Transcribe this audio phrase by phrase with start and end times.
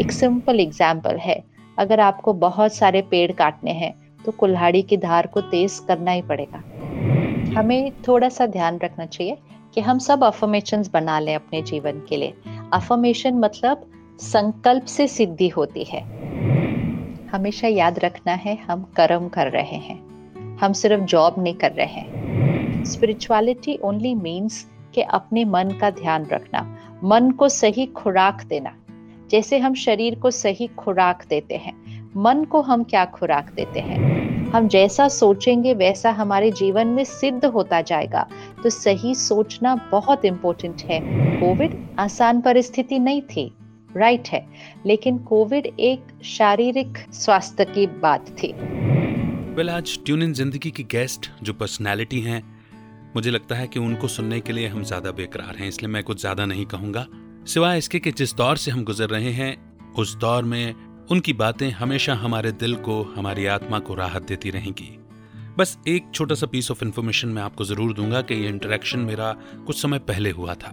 [0.00, 1.42] एक simple example है।
[1.78, 3.92] अगर आपको बहुत सारे पेड़ काटने हैं
[4.24, 6.58] तो कुल्हाड़ी की धार को तेज करना ही पड़ेगा।
[7.58, 9.36] हमें थोड़ा सा ध्यान रखना चाहिए
[9.74, 12.34] कि हम सब अफर्मेशन बना लें अपने जीवन के लिए।
[12.72, 13.86] अफर्मेशन मतलब
[14.20, 16.02] संकल्प से सिद्धि होती है।
[17.28, 21.86] हमेशा याद रखना है, हम कर्म कर रहे हैं। हम सिर्फ़ जॉब नहीं कर रहे
[21.86, 26.68] हैं। स्पिरिचुअलिटी ओनली मीन्स के अपने मन का ध्यान रखना।
[27.04, 28.76] मन को सही खुराक देना।
[29.30, 31.74] जैसे हम शरीर को सही खुराक देते हैं,
[32.16, 34.50] मन को हम क्या खुराक देते हैं?
[34.50, 38.26] हम जैसा सोचेंगे, वैसा हमारे जीवन में सिद्ध होता जाएगा।
[38.62, 41.00] तो सही सोचना बहुत इम्पोर्टेंट है।
[41.40, 43.50] कोविड आसान परिस्थिति नहीं थी
[43.96, 44.46] राइट है।
[44.86, 48.52] लेकिन कोविड एक शारीरिक स्वास्थ्य की बात थी।
[49.54, 52.42] वेल आज ट्यून इन ज़िंदगी की गेस्ट जो पर्सनालिटी हैं,
[53.16, 56.20] मुझे लगता है कि उनको सुनने के लिए हम ज़्यादा बेकरार हैं, इसलिए मैं कुछ
[56.20, 57.06] ज़्यादा नहीं कहूँगा।
[57.50, 60.74] सिवाय इसके कि जिस दौर से हम गुजर रहे हैं, उस दौर में
[61.10, 64.98] उनकी बातें हमेशा हमारे दिल को, हमारी आत्मा को राहत देती रहेंगी।
[65.58, 69.32] बस एक छोटा सा पीस ऑफ़ इन्फॉर्मेशन मैं आपको ज़रूर दूँगा कि ये इंटरेक्शन मेरा
[69.66, 70.70] कुछ समय पहले हुआ था।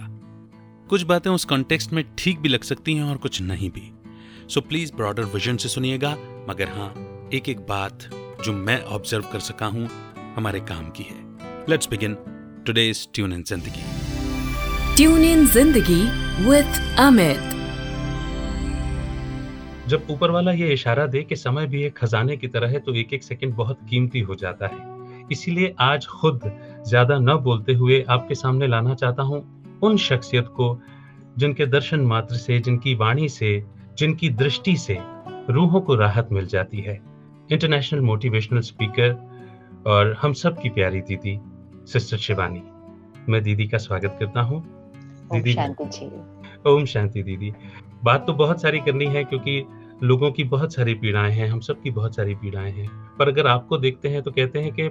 [0.90, 3.92] कुछ बातें उस कॉन्टेक्स्ट में ठीक भी लग सकती हैं और कुछ नहीं भी।
[4.50, 6.16] सो प्लीज़ ब्रॉडर विजन से सुनिएगा,
[6.50, 6.94] मगर हाँ
[7.34, 8.10] एक एक बात
[8.46, 9.90] जो मैं ऑब्ज़र्व कर सका हूँ,
[10.36, 12.18] हमारे काम की है। Let's begin
[12.66, 13.97] today's tune in ज़िंदगी।
[14.98, 16.04] ट्यून इन ज़िंदगी
[16.44, 17.50] विथ अमित
[19.90, 22.94] जब ऊपर वाला ये इशारा दे कि समय भी एक खजाने की तरह है तो
[22.96, 26.40] एक एक सेकंड बहुत कीमती हो जाता है। इसीलिए आज खुद
[26.88, 29.40] ज़्यादा न बोलते हुए आपके सामने लाना चाहता हूँ
[29.84, 30.80] उन शख्सियत को,
[31.38, 33.64] जिनके दर्शन मात्र से, जिनकी वाणी से,
[33.98, 34.98] जिनकी दृष्टि से
[35.50, 37.00] रूहों को राहत मिल जाती है।
[37.52, 39.14] इंटरनेशनल मोटिवेशनल स्पीकर
[39.88, 41.38] और हम सब की प्यारी दीदी
[41.88, 42.64] सिस्टर शिवानी
[43.30, 44.64] मैं दीदी का स्वागत करता हूँ।
[45.34, 45.54] दीदी
[46.68, 47.52] ओम शांति दीदी।
[48.04, 49.64] बात तो बहुत सारी करनी है क्योंकि
[50.04, 52.88] लोगों की बहुत सारी पीड़ाएँ हैं हम सबकी बहुत सारी पीड़ाएँ हैं।
[53.20, 54.90] पर अगर आपको देखते हैं तो कहते हैं कि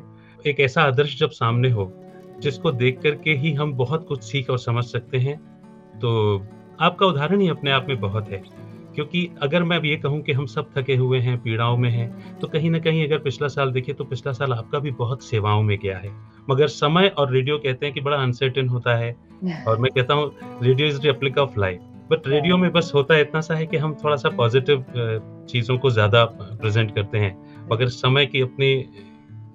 [0.51, 1.93] एक ऐसा आदर्श जब सामने हो
[2.38, 5.37] जिसको देख करके ही हम बहुत कुछ सीख और समझ सकते हैं
[5.99, 6.43] तो
[6.81, 8.43] आपका उदाहरण ही अपने आप में बहुत है।
[8.97, 12.49] क्योंकि अगर मैं ये कहूँ कि हम सब थके हुए हैं पीड़ाओं में हैं तो
[12.49, 15.79] कहीं ना कहीं अगर पिछला साल देखे तो पिछला साल आपका भी बहुत सेवाओं में
[15.79, 16.11] गया है।
[16.51, 19.12] मगर समय और रेडियो कहते हैं कि बड़ा अनसर्टेन होता है।
[19.69, 21.81] और मैं कहता हूँ radio is replica of life
[22.11, 24.85] but radio में बस होता है इतना सा है कि हम थोड़ा सा पॉजिटिव
[25.51, 28.85] चीज़ों को ज़्यादा प्रेजेंट करते हैं। मगर समय की अपनी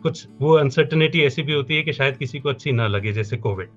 [0.03, 3.37] कुछ वो अनसर्टनिटी ऐसी भी होती है कि शायद किसी को अच्छी ना लगे जैसे
[3.37, 3.69] कोविड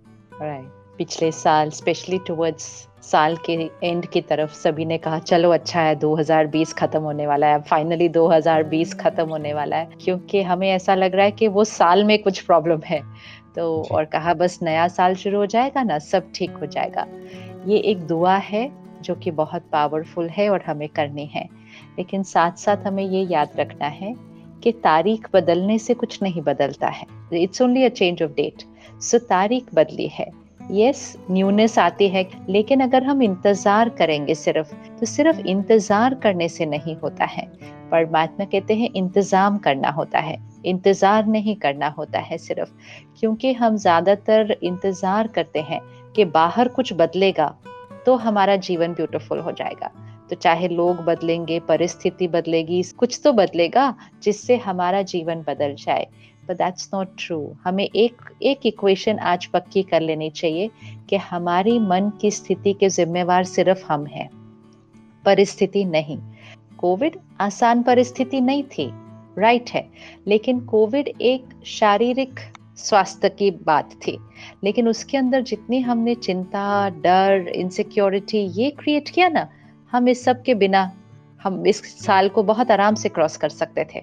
[0.98, 3.52] पिछले साल स्पेशली टुवर्ड्स साल के
[3.84, 8.08] एंड की तरफ़ सभी ने कहा चलो अच्छा है 2020 खत्म होने वाला है। फाइनली
[8.08, 12.22] 2020 खत्म होने वाला है क्योंकि हमें ऐसा लग रहा है कि वो साल में
[12.22, 13.00] कुछ प्रॉब्लम है।
[13.56, 17.06] तो और कहा बस नया साल शुरू हो जाएगा ना सब ठीक हो जाएगा।
[17.66, 18.70] ये एक दुआ है
[19.02, 21.48] जो कि बहुत पावरफुल है और हमें करनी है।
[21.98, 24.14] लेकिन साथ साथ हमें ये याद रखना है
[24.62, 28.62] कि तारीख बदलने से कुछ नहीं बदलता है। It's only a change of date
[29.02, 35.06] so तारीख बदली है। यस न्यूनेस आती है, लेकिन अगर हम इंतज़ार करेंगे सिर्फ़ तो
[35.06, 37.46] सिर्फ़ इंतज़ार करने से नहीं होता है।
[37.90, 42.70] परमात्मा कहते हैं, इंतज़ाम करना होता है। इंतज़ार नहीं करना होता है सिर्फ़,
[43.20, 45.80] क्योंकि हम ज़्यादातर इंतज़ार करते हैं
[46.16, 47.54] कि बाहर कुछ बदलेगा
[48.06, 49.90] तो हमारा जीवन ब्यूटीफुल हो जाएगा।
[50.30, 56.06] तो चाहे लोग बदलेंगे, परिस्थिति बदलेगी, कुछ तो बदलेगा, जिससे हमारा जीवन बदल जाए।
[56.48, 60.70] बट दैट्स नॉट ट्रू हमें एक एक इक्वेशन आज पक्की कर लेनी चाहिए
[61.08, 64.30] कि हमारी मन की स्थिति के जिम्मेवार सिर्फ़ हम हैं।
[65.24, 66.18] परिस्थिति नहीं।
[66.78, 68.90] कोविड आसान परिस्थिति नहीं थी।
[69.38, 69.88] राइट है।
[70.26, 72.40] लेकिन कोविड एक शारीरिक
[72.76, 74.18] स्वास्थ्य की बात थी।
[74.64, 79.48] लेकिन उसके अंदर जितनी हमने चिंता, डर इनसिक्योरिटी ये क्रिएट किया ना,
[79.92, 80.92] हम इस सब के बिना
[81.44, 84.00] हम इस साल को बहुत आराम से क्रॉस कर सकते थे।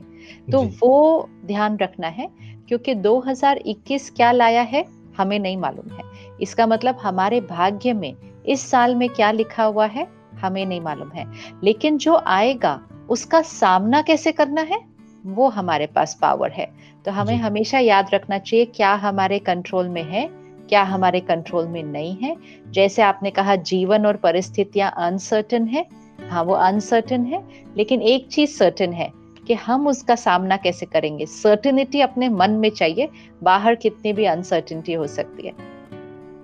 [0.51, 2.27] तो वो ध्यान रखना है
[2.67, 4.85] क्योंकि 2021 क्या लाया है
[5.17, 6.03] हमें नहीं मालूम है।
[6.41, 8.13] इसका मतलब हमारे भाग्य में
[8.45, 10.07] इस साल में क्या लिखा हुआ है
[10.41, 11.25] हमें नहीं मालूम है।
[11.63, 12.79] लेकिन जो आएगा
[13.09, 14.79] उसका सामना कैसे करना है
[15.25, 16.65] वो हमारे पास पावर है।
[17.05, 20.29] तो हमें हमेशा याद रखना चाहिए क्या हमारे कंट्रोल में है
[20.69, 22.35] क्या हमारे कंट्रोल में नहीं है।
[22.71, 25.85] जैसे आपने कहा जीवन और परिस्थितियाँ अनसर्टन है
[26.29, 27.43] हाँ वो अनसर्टन है
[27.77, 29.11] लेकिन एक चीज़ सर्टन है
[29.47, 33.09] कि हम उसका सामना कैसे करेंगे। सर्टनिटी अपने मन में चाहिए
[33.43, 35.53] बाहर कितनी भी अनसर्टनिटी हो सकती है।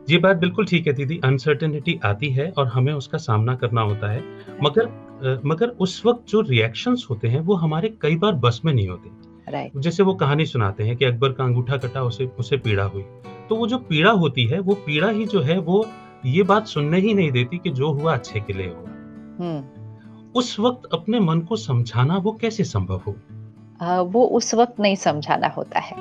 [0.10, 4.12] ये बात बिल्कुल ठीक है दीदी। अनसर्टेनिटी आती है और हमें उसका सामना करना होता
[4.12, 4.24] है।
[4.64, 8.88] मगर मगर उस वक्त जो रिएक्शंस होते हैं वो हमारे कई बार बस में नहीं
[8.88, 9.10] होते।
[9.52, 9.82] Right.
[9.82, 13.04] जैसे वो कहानी सुनाते हैं कि अकबर का अंगूठा कटा उसे उसे पीड़ा हुई।
[13.50, 15.86] तो वो जो पीड़ा होती है वो पीड़ा ही जो है वो
[16.26, 18.94] ये बात सुनने ही नहीं देती कि जो हुआ अच्छे के लिए हुआ।
[20.36, 23.16] उस वक्त अपने मन को समझाना वो कैसे संभव हो?
[23.84, 25.96] uh, वो उस वक्त नहीं समझाना होता है।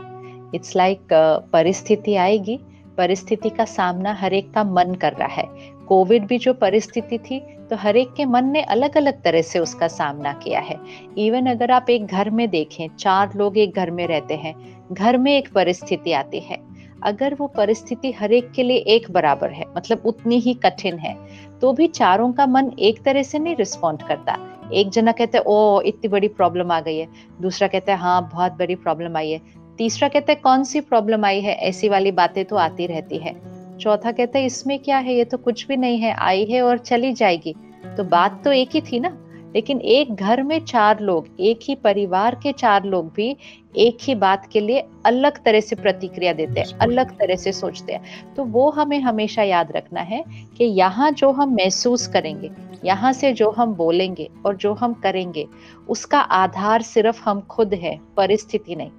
[0.55, 2.61] इट्स लाइक like, uh, परिस्थिति आएगी
[2.97, 5.45] परिस्थिति का सामना हर एक का मन कर रहा है।
[5.89, 9.59] कोविड भी जो परिस्थिति थी तो हर एक के मन ने अलग अलग तरह से
[9.59, 10.77] उसका सामना किया है।
[11.19, 15.19] इवन अगर आप एक घर में देखें चार लोग एक घर में रहते हैं घर
[15.19, 16.59] में एक परिस्थिति आती है।
[17.03, 21.17] अगर वो परिस्थिति हर एक के लिए एक बराबर है मतलब उतनी ही कठिन है
[21.61, 24.39] तो भी चारों का मन एक तरह से नहीं रिस्पॉन्ड करता।
[24.73, 27.09] एक जना कहते हैं ओ इतनी बड़ी प्रॉब्लम आ गई है।
[27.41, 29.41] दूसरा कहता, है हाँ बहुत बड़ी प्रॉब्लम आई है।
[29.79, 31.55] तीसरा कहता है कौन सी प्रॉब्लम आई है?
[31.55, 33.35] ऐसी वाली बातें तो आती रहती है।
[33.79, 35.15] चौथा कहता है इसमें क्या है?
[35.15, 37.55] ये तो कुछ भी नहीं है, आई है और चली जाएगी।
[37.97, 39.09] तो बात तो एक ही थी ना।
[39.57, 43.37] लेकिन एक घर में चार लोग एक ही परिवार के चार लोग भी
[43.77, 47.93] एक ही बात के लिए अलग तरह से प्रतिक्रिया देते हैं अलग तरह से सोचते
[47.93, 50.25] हैं। तो वो हमें हमेशा याद रखना है
[50.59, 52.51] कि यहाँ जो हम महसूस करेंगे
[52.85, 55.47] यहाँ से जो हम बोलेंगे और जो हम करेंगे
[55.89, 58.91] उसका आधार सिर्फ़ हम खुद है परिस्थिति नहीं।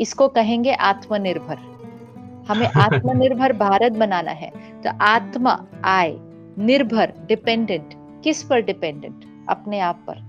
[0.00, 1.58] इसको कहेंगे आत्मनिर्भर।
[2.48, 4.50] हमें आत्मनिर्भर भारत बनाना है।
[4.82, 6.14] तो आत्मा आय
[6.58, 7.94] निर्भर डिपेंडेंट
[8.24, 10.26] किस पर डिपेंडेंट अपने आप पर।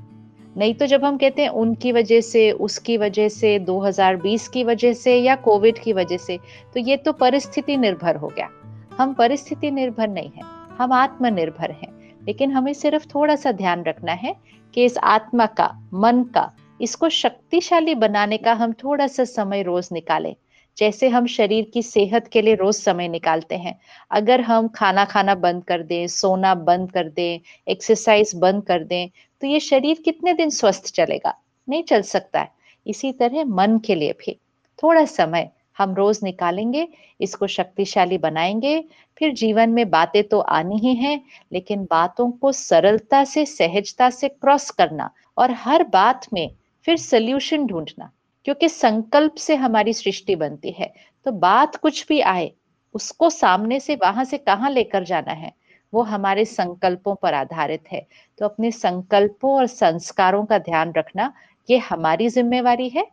[0.56, 4.94] नहीं तो जब हम कहते हैं उनकी वजह से, उसकी वजह से 2020 की वजह
[4.94, 6.38] से या कोविड की वजह से
[6.74, 8.50] तो ये तो परिस्थिति निर्भर हो गया।
[8.98, 10.44] हम परिस्थिति निर्भर नहीं है,
[10.78, 11.92] हम आत्मनिर्भर हैं,
[12.28, 14.36] लेकिन हमें सिर्फ़ थोड़ा सा ध्यान रखना है
[14.74, 19.90] कि इस आत्मा का, मन का, इसको शक्तिशाली बनाने का हम थोड़ा सा समय रोज
[19.92, 20.36] निकालें।
[20.78, 23.80] जैसे हम शरीर की सेहत के लिए रोज समय निकालते हैं।
[24.12, 29.10] अगर हम खाना खाना बंद कर दें, सोना बंद कर दें एक्सरसाइज बंद कर दें
[29.42, 31.34] तो ये शरीर कितने दिन स्वस्थ चलेगा?
[31.68, 32.52] नहीं चल सकता है।
[32.86, 34.40] इसी तरह मन के लिए भी।
[34.84, 36.88] थोड़ा समय हम रोज निकालेंगे,
[37.22, 38.84] इसको शक्तिशाली बनाएँगे,
[39.18, 41.22] फिर जीवन में बातें तो आनी ही हैं,
[41.54, 46.50] लेकिन बातों को सरलता से, सहजता से क्रॉस करना और हर बात में
[46.86, 48.12] फिर सल्यूशन ढूंढना।
[48.50, 50.92] क्योंकि संकल्प से हमारी सृष्टि बनती है।
[51.26, 52.52] तो बात कुछ भी आए,
[52.96, 55.52] उसको सामने से, वहाँ से कहाँ लेकर जाना है,
[55.94, 58.06] वो हमारे संकल्पों पर आधारित है।
[58.40, 61.32] तो अपने संकल्पों और संस्कारों का ध्यान रखना,
[61.70, 63.06] ये हमारी जिम्मेवारी है।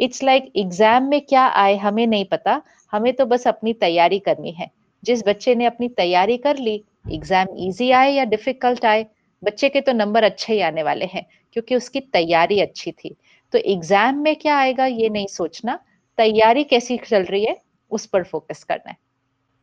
[0.00, 2.60] इट्स लाइक एग्ज़ाम में क्या आए, हमें नहीं पता,
[2.92, 4.70] हमें तो बस अपनी तैयारी करनी है।
[5.02, 9.06] जिस बच्चे ने अपनी तैयारी कर ली एग्ज़ाम इजी आए या डिफ़िकल्ट आए,
[9.42, 13.16] बच्चे के तो नंबर अच्छे ही आने वाले हैं, क्योंकि उसकी तैयारी अच्छी थी।
[13.52, 15.78] तो एग्ज़ाम में क्या आएगा ये नहीं सोचना।
[16.18, 17.56] तैयारी कैसी चल रही है,
[17.90, 18.96] उस पर फोकस करना है।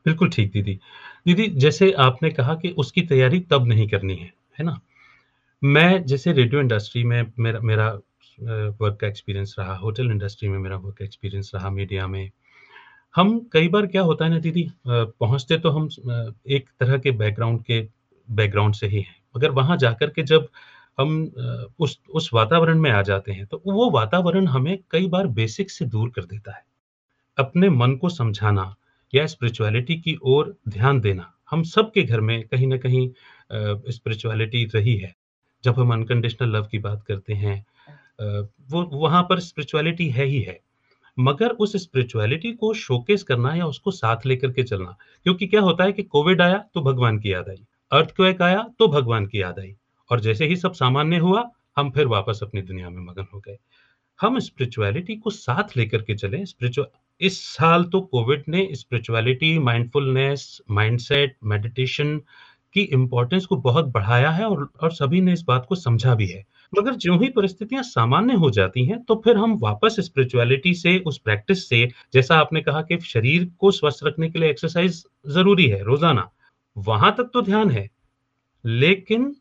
[0.06, 0.80] बिल्कुल ठीक, दीदी।
[1.26, 4.80] दीदी, जैसे आपने कहा कि उसकी तैयारी तब नहीं करनी है है ना?
[5.62, 7.88] मैं जैसे रेडियो इंडस्ट्री में मेरा मेरा
[8.38, 12.30] वर्क का एक्सपीरियंस रहा होटल इंडस्ट्री में मेरा वर्क एक्सपीरियंस रहा मीडिया में।
[13.16, 15.88] हम कई बार क्या होता है ना, दीदी पहुँचते तो हम
[16.50, 17.82] एक तरह के बैकग्राउंड के
[18.28, 20.48] बैकग्राउंड से ही हैं। मगर वहाँ जाकर के जब
[21.00, 21.32] हम
[21.80, 25.86] उस उस वातावरण में आ जाते हैं तो वो वातावरण हमें कई बार बेसिक से
[25.88, 26.64] दूर कर देता है।
[27.38, 28.76] अपने मन को समझाना
[29.14, 33.08] या स्पिरिचुअलिटी की ओर ध्यान देना, हम सबके घर में कहीं ना कहीं
[33.92, 35.14] स्पिरिचुअलिटी रही है।
[35.64, 37.66] जब हम अनकंडीशनल लव की बात करते हैं
[38.72, 40.60] वो, वहाँ पर स्पिरिचुअलिटी है ही है।
[41.18, 44.96] मगर उस स्पिरिचुअलिटी को शोकेस करना या उसको साथ लेकर के चलना,
[45.26, 48.88] क्योंकि क्या होता है कि कोविड आया तो भगवान की याद आई अर्थक्वेक आया तो
[48.90, 49.76] भगवान की याद आई।
[50.10, 51.44] और जैसे ही सब सामान्य हुआ,
[51.78, 53.58] हम फिर वापस अपनी दुनिया में मगन हो गए।
[54.20, 56.88] हम स्पिरिचुअलिटी को साथ लेकर के चले। स्पिरिचुअल
[57.22, 62.18] इस साल तो कोविड ने स्पिरिचुअलिटी माइंडफुलनेस माइंडसेट मेडिटेशन
[62.76, 66.28] की इम्पोर्टेंस को बहुत बढ़ाया है और और सभी ने इस बात को समझा भी
[66.28, 66.44] है।
[66.74, 71.18] मगर जो ही परिस्थितियाँ सामान्य हो जाती हैं तो फिर हम वापस स्पिरिचुअलिटी से, उस
[71.18, 75.84] प्रैक्टिस से, जैसा आपने कहा कि शरीर को स्वस्थ रखने के लिए एक्सरसाइज ज़रूरी है,
[75.84, 76.30] रोज़ाना,
[76.76, 77.90] वहाँ तक तो ध्यान है।
[78.64, 79.34] लेकिन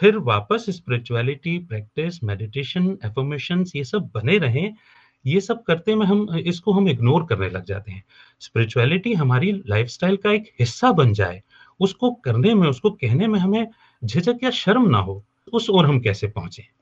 [0.00, 4.74] फिर वापस स्पिरिचुअलिटी प्रैक्टिस मेडिटेशन एफर्मेशन ये सब बने रहें।
[5.26, 8.04] ये सब करते में हम, इसको हम इग्नोर करने लग जाते हैं।
[8.40, 11.42] स्पिरिचुअलिटी हमारी लाइफस्टाइल का एक हिस्सा बन जाए।
[11.80, 13.66] उसको करने में, उसको कहने में हमें
[14.04, 16.79] झिझक या शर्म ना हो। उस ओर हम कैसे पहुँचे?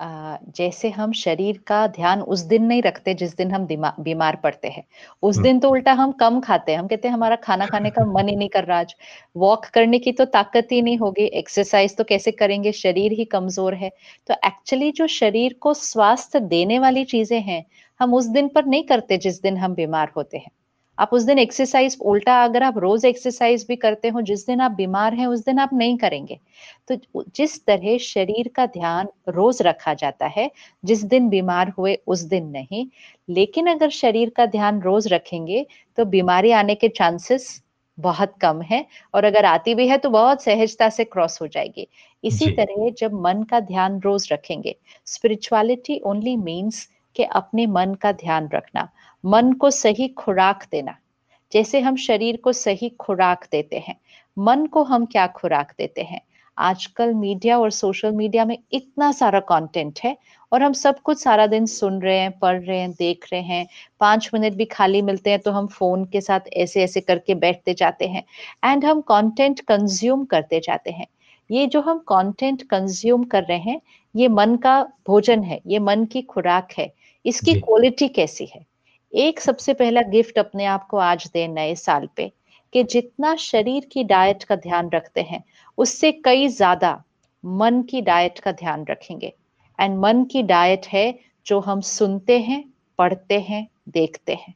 [0.00, 4.84] जैसे हम शरीर का ध्यान उस दिन नहीं रखते जिस दिन हम बीमार पड़ते हैं।
[5.22, 8.04] उस दिन तो उल्टा हम कम खाते हैं। हम कहते हैं हमारा खाना खाने का
[8.06, 8.94] मन ही नहीं कर रहा आज।
[9.36, 12.72] वॉक करने की तो ताकत ही नहीं होगी। एक्सरसाइज तो कैसे करेंगे?
[12.74, 13.90] शरीर ही कमज़ोर है।
[14.28, 17.64] तो एक्चुअली जो शरीर को स्वास्थ्य देने वाली चीज़ें हैं
[18.00, 20.50] हम उस दिन पर नहीं करते जिस दिन हम बीमार होते हैं।
[21.00, 24.72] आप उस दिन एक्सरसाइज उल्टा अगर आप रोज एक्सरसाइज भी करते हो जिस दिन आप
[24.72, 26.38] बीमार हैं उस दिन आप नहीं करेंगे।
[26.88, 30.50] तो जिस तरह शरीर का ध्यान रोज रखा जाता है
[30.84, 32.86] जिस दिन बीमार हुए उस दिन नहीं।
[33.28, 35.66] लेकिन अगर शरीर का ध्यान रोज रखेंगे
[35.98, 37.62] तो बीमारी आने के चांसेस
[37.98, 41.86] बहुत कम है और अगर आती भी है तो बहुत सहजता से क्रॉस हो जाएगी।
[42.24, 44.76] इसी तरह जब मन का ध्यान रोज रखेंगे
[45.06, 48.88] स्पिरिचुअलिटी ओनली मीन्स के अपने मन का ध्यान रखना।
[49.24, 50.96] मन को सही खुराक देना।
[51.52, 53.96] जैसे हम शरीर को सही खुराक देते हैं
[54.36, 56.20] मन को हम क्या खुराक देते हैं?
[56.58, 60.16] आजकल मीडिया और सोशल मीडिया में इतना सारा कंटेंट है
[60.52, 63.66] और हम सब कुछ सारा दिन सुन रहे हैं पढ़ रहे हैं देख रहे हैं।
[64.00, 67.74] पाँच मिनट भी खाली मिलते हैं तो हम फ़ोन के साथ ऐसे ऐसे करके बैठते
[67.74, 68.24] जाते हैं
[68.64, 71.06] एंड हम कंटेंट कंज्यूम करते जाते हैं।
[71.50, 73.80] ये जो हम कंटेंट कंज्यूम कर रहे हैं
[74.14, 76.92] ये मन का भोजन है ये मन की खुराक है।
[77.24, 78.64] इसकी क्वालिटी कैसी है?
[79.12, 82.32] एक सबसे पहला गिफ्ट अपने आप को आज दे नए साल पे,
[82.72, 85.42] कि जितना शरीर की डाइट का ध्यान रखते हैं,
[85.78, 87.02] उससे कई ज़्यादा
[87.44, 89.32] मन की डाइट का ध्यान रखेंगे।
[89.78, 92.64] एंड मन की डाइट है जो हम सुनते हैं,
[92.98, 94.54] पढ़ते हैं, देखते हैं।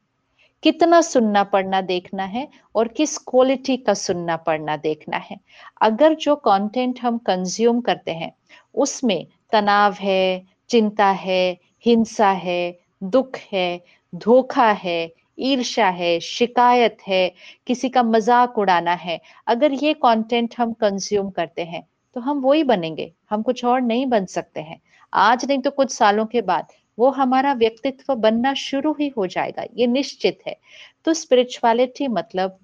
[0.62, 5.36] कितना सुनना पढ़ना देखना है और किस क्वालिटी का सुनना पढ़ना देखना है।
[5.80, 8.32] अगर जो कंटेंट हम कंज्यूम करते हैं,
[8.74, 17.32] उसमें तनाव है, चिंता है, हिंसा है, दुख है धोखा है, ईर्ष्या है, शिकायत है,
[17.66, 21.82] किसी का मज़ाक उड़ाना है। अगर ये कंटेंट हम कंज्यूम करते हैं
[22.16, 24.80] तो हम वही बनेंगे, हम कुछ और नहीं बन सकते हैं।
[25.12, 26.66] आज नहीं तो कुछ सालों के बाद
[26.98, 30.56] वो हमारा व्यक्तित्व बनना शुरू ही हो जाएगा, ये निश्चित है।
[31.04, 32.58] तो स्पिरिचुअलिटी मतलब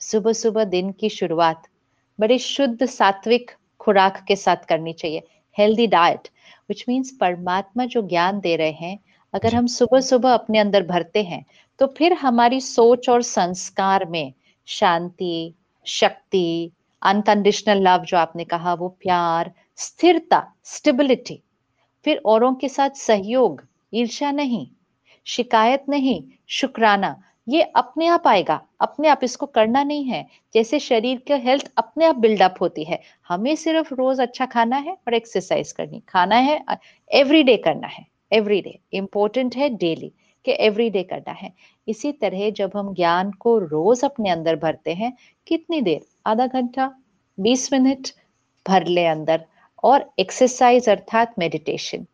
[0.00, 1.62] सुबह सुबह दिन की शुरुआत,
[2.18, 5.22] बड़ी शुद्ध सात्विक खुराक के साथ करनी चाहिए
[5.56, 6.28] हेल्दी डाइट
[6.68, 8.98] विच मीन्स परमात्मा जो ज्ञान दे रहे हैं
[9.34, 11.44] अगर हम सुबह सुबह अपने अंदर भरते हैं
[11.80, 14.32] तो फिर हमारी सोच और संस्कार में
[14.68, 15.54] शांति
[15.86, 16.70] शक्ति
[17.02, 21.42] अनकंडीशनल लव जो आपने कहा वो प्यार स्थिरता स्टेबिलिटी
[22.04, 24.66] फिर औरों के साथ सहयोग ईर्ष्या नहीं
[25.26, 27.14] शिकायत नहीं शुक्राना
[27.46, 32.04] ये अपने आप आएगा। अपने आप इसको करना नहीं है। जैसे शरीर के हेल्थ अपने
[32.06, 36.60] आप बिल्डअप होती है। हमें सिर्फ़ रोज अच्छा खाना है और एक्सरसाइज करनी। खाना है
[37.10, 40.12] एवरी डे करना है। एवरी डे इम्पोर्टेंट है डेली
[40.44, 41.52] कि एवरी डे करना है।
[41.88, 45.12] इसी तरह जब हम ज्ञान को रोज अपने अंदर भरते हैं,
[45.46, 46.00] कितनी देर?
[46.26, 46.94] आधा घंटा,
[47.40, 48.08] बीस मिनट,
[48.68, 49.44] भर ले अंदर।
[49.84, 52.06] और एक्सरसाइज अर्थात मेडिटेशन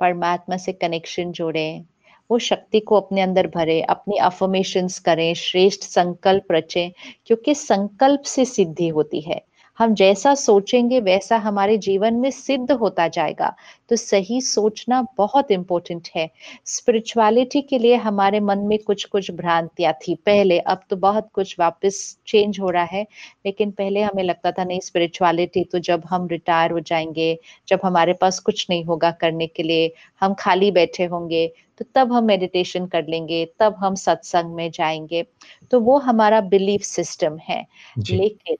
[0.00, 1.84] परमात्मा से कनेक्शन जोड़ें,
[2.30, 6.90] वो शक्ति को अपने अंदर भरे, अपनी अफर्मेशंस करें, श्रेष्ठ संकल्प रचें,
[7.26, 9.42] क्योंकि संकल्प से सिद्धि होती है।
[9.78, 13.54] हम जैसा सोचेंगे वैसा हमारे जीवन में सिद्ध होता जाएगा।
[13.90, 16.28] तो सही सोचना बहुत इंपॉर्टेंट है।
[16.66, 21.54] स्पिरिचुअलिटी के लिए हमारे मन में कुछ कुछ भ्रांतियाँ थी पहले अब तो बहुत कुछ
[21.58, 23.06] वापस चेंज हो रहा है।
[23.46, 27.36] लेकिन पहले हमें लगता था नहीं स्पिरिचुअलिटी तो जब हम रिटायर हो जाएँगे
[27.68, 31.46] जब हमारे पास कुछ नहीं होगा करने के लिए हम खाली बैठे होंगे
[31.80, 35.24] तो तब हम मेडिटेशन कर लेंगे तब हम सत्संग में जाएँगे।
[35.70, 37.64] तो वो हमारा बिलीफ सिस्टम है।
[38.10, 38.56] लेकिन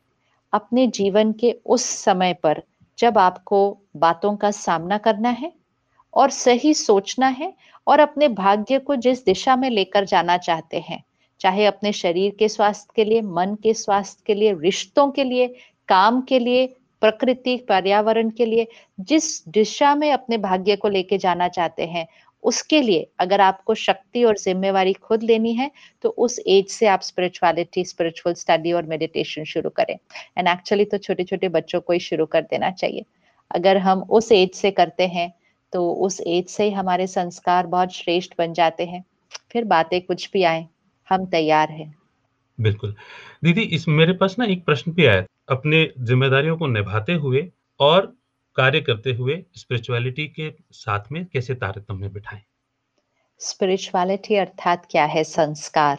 [0.55, 2.63] अपने जीवन के उस समय पर
[2.99, 5.53] जब आपको बातों का सामना करना है
[6.15, 7.55] और सही सोचना है
[7.87, 11.05] और अपने भाग्य को जिस दिशा में लेकर जाना चाहते हैं,
[11.41, 15.55] चाहे अपने शरीर के स्वास्थ्य के लिए, मन के स्वास्थ्य के लिए, रिश्तों के लिए,
[15.89, 16.67] काम के लिए,
[17.01, 18.67] प्रकृति, पर्यावरण के लिए,
[19.01, 22.07] जिस दिशा में अपने भाग्य को लेके जाना चाहते हैं
[22.45, 25.71] उसके लिए अगर आपको शक्ति और जिम्मेवारी खुद लेनी है
[26.05, 29.97] तो उस एज से आप स्पिरिचुअलिटी स्पिरिचुअल स्टडी और मेडिटेशन शुरू करें।
[30.39, 33.05] एंड एक्चुअली तो छोटे छोटे बच्चों को ही शुरू कर देना चाहिए।
[33.51, 35.33] अगर हम उस एज से करते हैं
[35.73, 39.05] तो उस एज से ही हमारे संस्कार बहुत श्रेष्ठ बन जाते हैं।
[39.53, 40.67] फिर बातें कुछ भी आए,
[41.09, 41.95] हम तैयार हैं।
[42.59, 42.95] बिल्कुल।
[43.45, 47.49] दीदी, इस मेरे पास ना एक प्रश्न भी आया अपने जिम्मेदारियों को निभाते हुए
[47.81, 48.13] और
[48.57, 52.43] कार्य करते हुए स्पिरिचुअलिटी के साथ में कैसे तारतम्य बिठाएँ?
[53.39, 55.25] स्पिरिचुअलिटी अर्थात क्या है?
[55.25, 55.99] संस्कार।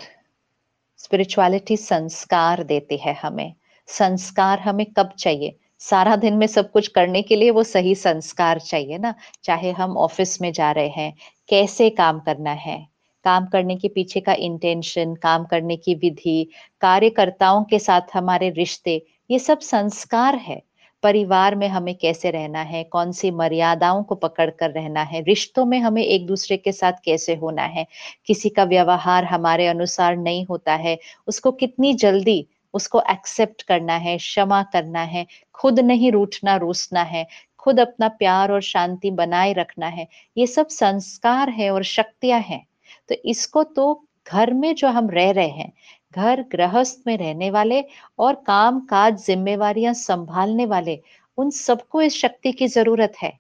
[0.97, 3.53] स्पिरिचुअलिटी संस्कार देती है हमें।
[3.87, 5.55] संस्कार हमें कब चाहिए?
[5.79, 9.15] सारा दिन में सब कुछ करने के लिए वो सही संस्कार चाहिए ना?
[9.43, 11.17] चाहे हम ऑफ़िस में जा रहे हैं,
[11.49, 12.87] कैसे काम करना है?
[13.23, 19.05] काम करने के पीछे का इंटेंशन काम करने की विधि, कार्यकर्ताओं के साथ हमारे रिश्ते,
[19.31, 20.63] ये सब संस्कार है।
[21.03, 22.83] परिवार में हमें कैसे रहना है?
[22.83, 25.21] कौन सी मर्यादाओं को पकड़ कर रहना है?
[25.21, 27.87] रिश्तों में हमें एक दूसरे के साथ कैसे होना है?
[28.25, 30.97] किसी का व्यवहार हमारे अनुसार नहीं होता है।
[31.27, 37.27] उसको कितनी जल्दी उसको एक्सेप्ट करना है, क्षमा करना है, खुद नहीं रूठना, रूसना है,
[37.59, 42.67] खुद अपना प्यार और शांति बनाए रखना है। ये सब संस्कार है और शक्तियाँ हैं।
[43.09, 45.71] तो इसको तो घर में जो हम रह रहे हैं
[46.15, 47.83] घर गृहस्थ में रहने वाले
[48.19, 50.99] और काम काज जिम्मेवारियाँ संभालने वाले,
[51.37, 53.33] उन सबको इस शक्ति की ज़रूरत है।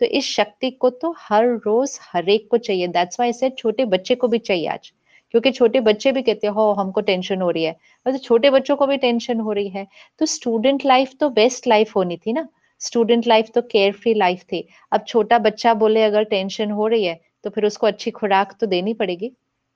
[0.00, 3.84] तो इस शक्ति को तो हर रोज हर एक को चाहिए। दैट्स वाई से छोटे
[3.86, 4.92] बच्चे को भी चाहिए आज।
[5.34, 8.76] क्योंकि छोटे बच्चे भी कहते हो हमको टेंशन हो रही है। मतलब तो छोटे बच्चों
[8.76, 9.86] को भी टेंशन हो रही है।
[10.20, 12.46] तो स्टूडेंट लाइफ तो बेस्ट लाइफ होनी थी ना।
[12.80, 17.04] स्टूडेंट लाइफ तो केयर फ्री लाइफ थी। अब छोटा बच्चा बोले, अगर टेंशन हो रही
[17.04, 19.32] है तो फिर उसको अच्छी खुराक तो देनी पड़ेगी।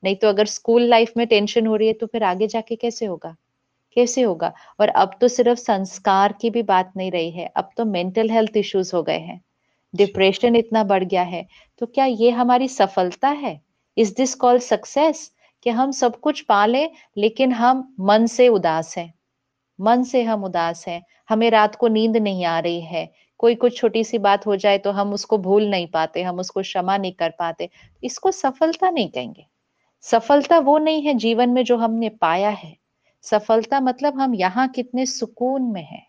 [0.06, 3.06] नहीं तो अगर स्कूल लाइफ में टेंशन हो रही है तो फिर आगे जाके कैसे
[3.06, 3.34] होगा?
[3.96, 4.52] कैसे होगा?
[4.80, 8.56] और अब तो सिर्फ़ संस्कार की भी बात नहीं रही है अब तो मेंटल हेल्थ
[8.56, 9.40] इश्यूज़ हो गए हैं।
[9.94, 11.46] डिप्रेशन इतना बढ़ गया है
[11.80, 13.60] तो क्या ये हमारी सफलता है?
[13.96, 15.30] इज़ दिस कॉल सक्सेस
[15.66, 19.12] कि हम सब कुछ पा लें लेकिन हम मन से उदास हैं।
[19.78, 23.10] मन से हम उदास हैं हमें रात को नींद नहीं आ रही है।
[23.40, 26.62] कोई कुछ छोटी सी बात हो जाए तो हम उसको भूल नहीं पाते हम उसको
[26.62, 27.68] क्षमा नहीं कर पाते।
[28.02, 29.46] इसको सफलता नहीं कहेंगे।
[30.02, 32.76] सफलता वो नहीं है जीवन में जो हमने पाया है।
[33.22, 36.06] सफलता मतलब हम यहाँ कितने सुकून में हैं।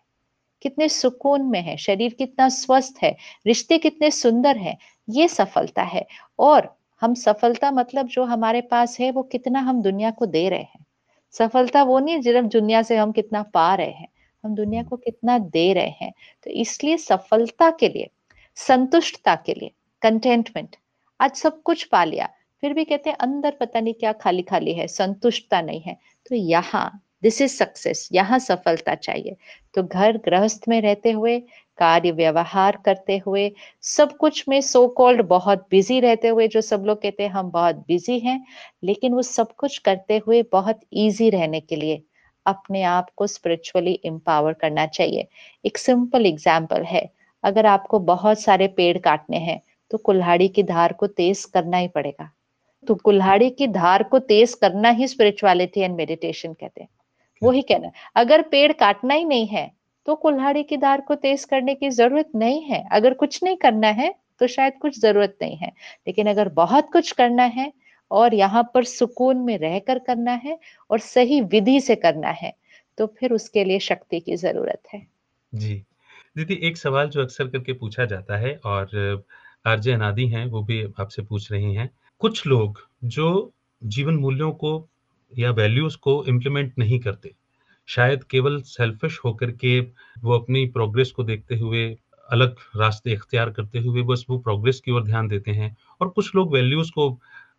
[0.62, 3.16] कितने सुकून में है। शरीर कितना स्वस्थ है।
[3.46, 4.78] रिश्ते कितने सुंदर है।
[5.10, 6.06] ये सफलता है।
[6.38, 10.60] और हम सफलता मतलब जो हमारे पास है, वो कितना हम दुनिया को दे रहे
[10.60, 10.86] हैं।
[11.32, 14.08] सफलता वो नहीं है सिर्फ़ दुनिया से हम कितना पा रहे हैं।
[14.44, 16.12] हम दुनिया को कितना दे रहे हैं।
[16.44, 18.10] तो इसलिए सफलता के लिए,
[18.54, 19.70] संतुष्टता के लिए
[20.02, 20.76] कंटेंटमेंट
[21.20, 22.28] आज सब कुछ पा लिया।
[22.62, 25.96] फिर भी कहते हैं, अंदर पता नहीं क्या खाली खाली है, संतुष्टता नहीं है।
[26.26, 29.36] तो यहाँ दिस इज़ सक्सेस यहाँ सफलता चाहिए।
[29.74, 31.38] तो घर गृहस्थ में रहते हुए,
[31.78, 33.50] कार्य व्यवहार करते हुए,
[33.84, 37.50] सब कुछ में सो कॉल्ड बहुत बिज़ी रहते हुए, जो सब लोग कहते हैं, हम
[37.50, 38.44] बहुत बिज़ी हैं,
[38.84, 42.02] लेकिन वो सब कुछ करते हुए बहुत इजी रहने के लिए
[42.46, 45.26] अपने आप को स्पिरिचुअली एम्पावर करना चाहिए।
[45.64, 47.08] एक सिंपल एग्ज़ाम्पल है,
[47.44, 49.60] अगर आपको बहुत सारे पेड़ काटने हैं
[49.90, 52.30] तो कुल्हाड़ी की धार को तेज करना ही पड़ेगा।
[52.88, 56.88] तो कुल्हाड़ी की धार को तेज करना ही स्पिरिचुअलिटी एंड मेडिटेशन कहते हैं।
[57.42, 59.70] वही कहना अगर पेड़ काटना ही नहीं है
[60.06, 63.88] तो कुल्हाड़ी की धार को तेज करने की ज़रूरत नहीं है। अगर कुछ नहीं करना
[63.88, 65.72] है तो शायद कुछ ज़रूरत नहीं है।
[66.06, 67.72] लेकिन अगर बहुत कुछ करना है
[68.10, 70.58] और यहाँ पर सुकून में रहकर करना है
[70.90, 72.52] और सही विधि से करना है
[72.98, 75.06] तो फिर उसके लिए शक्ति की ज़रूरत है।
[75.52, 75.74] जी।
[76.36, 79.24] दीदी, एक सवाल जो अक्सर करके पूछा जाता है और
[79.66, 81.88] आरजे अनादि हैं, वो भी आपसे पूछ रही हैं।
[82.20, 83.26] कुछ लोग जो
[83.82, 84.70] जीवन मूल्यों को
[85.32, 87.34] या वैल्यूज़ को इम्प्लीमेंट नहीं करते,
[87.88, 89.78] शायद केवल सेल्फिश होकर के
[90.22, 91.84] वो अपनी प्रोग्रेस को देखते हुए
[92.28, 96.34] अलग रास्ते इख्तियार करते हुए बस वो प्रोग्रेस की ओर ध्यान देते हैं और कुछ
[96.34, 97.08] लोग वैल्यूज़ को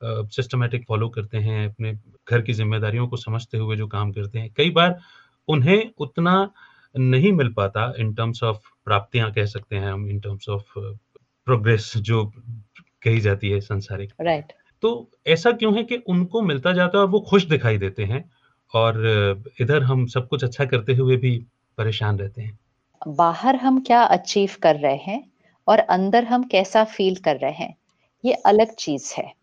[0.03, 1.93] सिस्टमेटिक फॉलो करते हैं, अपने
[2.27, 4.99] घर की जिम्मेदारियों को समझते हुए जो काम करते हैं। कई बार
[5.47, 6.35] उन्हें उतना
[6.95, 10.79] नहीं मिल पाता इन टर्म्स ऑफ़ प्राप्तियाँ कह सकते हैं हम इन टर्म्स ऑफ़
[11.47, 12.23] प्रोग्रेस जो
[13.03, 14.57] कही जाती है संसारिक। Right right.
[14.83, 18.23] तो ऐसा क्यों है कि उनको मिलता जाता है और वो खुश दिखाई देते हैं
[18.73, 21.37] और इधर हम सब कुछ अच्छा करते हुए भी
[21.77, 22.57] परेशान रहते हैं।
[23.07, 25.23] बाहर हम क्या अचीव कर रहे हैं
[25.67, 27.75] और अंदर हम कैसा फील कर रहे हैं
[28.23, 29.33] ये अलग चीज़ है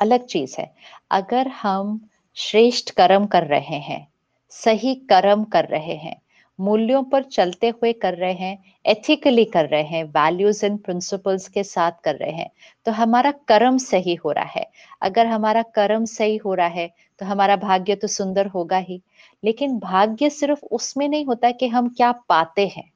[0.00, 0.74] अलग चीज़ है।
[1.10, 2.00] अगर हम
[2.36, 4.06] श्रेष्ठ कर्म कर रहे हैं
[4.52, 6.16] सही कर्म कर रहे हैं
[6.58, 11.62] मूल्यों पर चलते हुए कर रहे हैं एथिकली कर रहे हैं वैल्यूज़ एंड प्रिंसिपल्स के
[11.64, 12.50] साथ कर रहे हैं
[12.86, 14.66] तो हमारा कर्म सही हो रहा है।
[15.02, 16.88] अगर हमारा कर्म सही हो रहा है
[17.20, 19.00] तो हमारा भाग्य तो सुंदर होगा ही।
[19.42, 22.90] लेकिन भाग्य सिर्फ़ उसमें नहीं होता कि हम क्या पाते हैं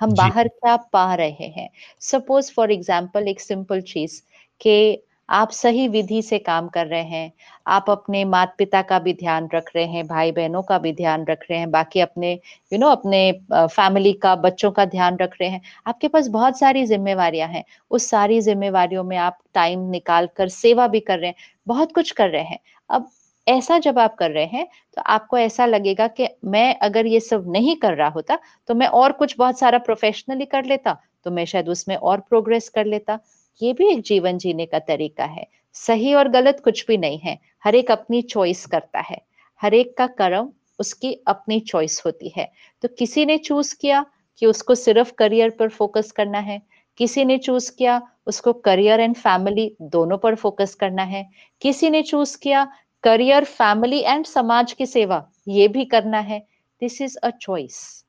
[0.00, 1.68] हम बाहर क्या पा रहे हैं।
[2.02, 4.20] सपोज़ फॉर एग्ज़ाम्पल एक सिंपल चीज़
[4.60, 4.92] के
[5.30, 7.32] आप सही विधि से काम कर रहे हैं।
[7.66, 11.24] आप अपने माता पिता का भी ध्यान रख रहे हैं भाई बहनों का भी ध्यान
[11.26, 12.38] रख रहे हैं बाकी अपने यू
[12.72, 16.58] you नो know, अपने फैमिली का बच्चों का ध्यान रख रहे हैं। आपके पास बहुत
[16.58, 21.28] सारी जिम्मेवारियाँ हैं। उस सारी जिम्मेवारियों में आप टाइम निकाल कर सेवा भी कर रहे
[21.28, 21.34] हैं
[21.66, 22.58] बहुत कुछ कर रहे हैं।
[22.90, 23.10] अब
[23.46, 24.66] ऐसा जब आप कर रहे हैं
[24.96, 28.38] तो आपको ऐसा लगेगा कि मैं अगर ये सब नहीं कर रहा होता
[28.68, 32.68] तो मैं और कुछ बहुत सारा प्रोफेशनली कर लेता तो मैं शायद उसमें और प्रोग्रेस
[32.68, 33.18] कर लेता।
[33.62, 37.38] ये भी एक जीवन जीने का तरीका है। सही और गलत कुछ भी नहीं है।
[37.64, 39.20] हर एक अपनी चॉइस करता है।
[39.60, 42.50] हर एक का कर्म उसकी अपनी चॉइस होती है।
[42.82, 44.04] तो किसी ने चूज़ किया
[44.38, 46.62] कि उसको सिर्फ़ करियर पर फोकस करना है।
[46.98, 51.28] किसी ने चूज़ किया उसको करियर एंड फैमिली दोनों पर फोकस करना है।
[51.62, 52.66] किसी ने चूज़ किया
[53.04, 56.38] करियर फैमिली एंड समाज की सेवा, ये भी करना है।
[56.82, 58.04] This is a choice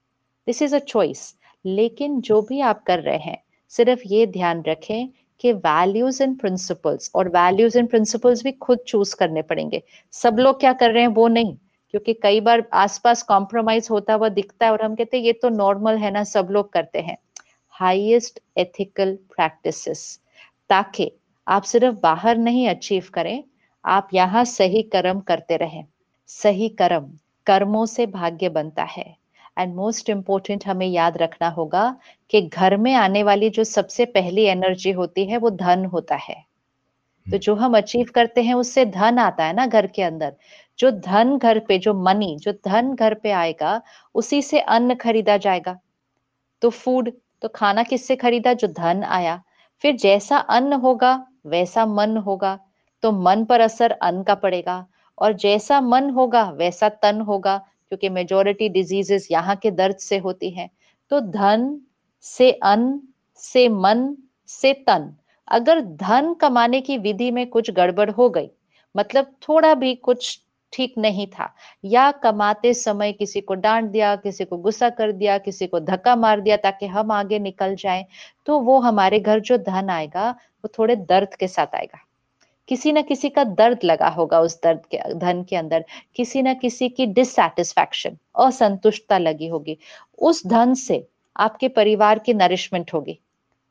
[0.48, 3.38] this is a choice लेकिन जो भी आप कर रहे हैं,
[3.72, 5.10] सिर्फ़ ये ध्यान रखें
[5.42, 9.82] कि वैल्यूज़ एंड प्रिंसिपल्स और वैल्यूज़ एंड प्रिंसिपल्स भी खुद चूज़ करने पड़ेंगे।
[10.14, 11.10] सब लोग क्या कर रहे हैं?
[11.10, 11.56] वो नहीं,
[11.94, 15.50] क्योंकि कई बार आसपास कॉम्प्रोमाइज होता हुआ दिखता है और हम कहते हैं, ये तो
[15.50, 17.18] नॉर्मल है ना, सब लोग करते हैं।
[17.70, 20.20] हाईएस्ट एथिकल प्रैक्टिसेस
[20.70, 21.12] ताकि
[21.48, 23.44] आप सिर्फ़ बाहर नहीं अचीव करें,
[23.86, 25.84] आप यहाँ सही कर्म करते रहें।
[26.30, 27.12] सही कर्म,
[27.48, 29.16] कर्मों से भाग्य बनता है।
[29.62, 31.98] एंड मोस्ट इम्पोर्टेंट हमें याद रखना होगा
[32.30, 36.46] कि घर में आने वाली जो सबसे पहली एनर्जी होती है, वो धन होता है।
[37.32, 40.36] तो जो हम अचीव करते हैं, उससे धन आता है ना घर के अंदर।
[40.80, 43.82] जो धन घर पे, जो मनी जो धन घर पे आएगा,
[44.16, 45.80] उसी से अन्न खरीदा जाएगा।
[46.62, 48.54] तो फ़ूड तो खाना किससे खरीदा?
[48.54, 49.44] जो धन आया।
[49.82, 52.60] फिर जैसा अन्न होगा, वैसा मन होगा।
[53.02, 54.88] तो मन पर असर अन्न का पड़ेगा।
[55.20, 60.50] और जैसा मन होगा, वैसा तन होगा। क्योंकि मेजोरिटी डिजीजेस यहाँ के दर्द से होती
[60.50, 60.70] हैं।
[61.12, 61.80] तो धन
[62.26, 63.00] से अन्न,
[63.36, 64.16] से मन,
[64.50, 65.10] से तन,
[65.48, 68.50] अगर धन कमाने की विधि में कुछ गड़बड़ हो गई
[68.96, 70.40] मतलब थोड़ा भी कुछ
[70.74, 71.50] ठीक नहीं था,
[71.84, 76.16] या कमाते समय किसी को डांट दिया, किसी को गुस्सा कर दिया, किसी को धक्का
[76.16, 78.06] मार दिया ताकि हम आगे निकल जाएँ
[78.48, 82.06] तो वो हमारे घर जो धन आएगा, वो थोड़े दर्द के साथ आएगा।
[82.70, 86.54] किसी ना किसी का दर्द लगा होगा उस दर्द के, धन के अंदर। किसी ना
[86.56, 89.78] किसी की डिससेटिस्फैक्शन असंतुष्टता लगी होगी।
[90.20, 93.20] उस धन से आपके परिवार की नरिशमेंट होगी,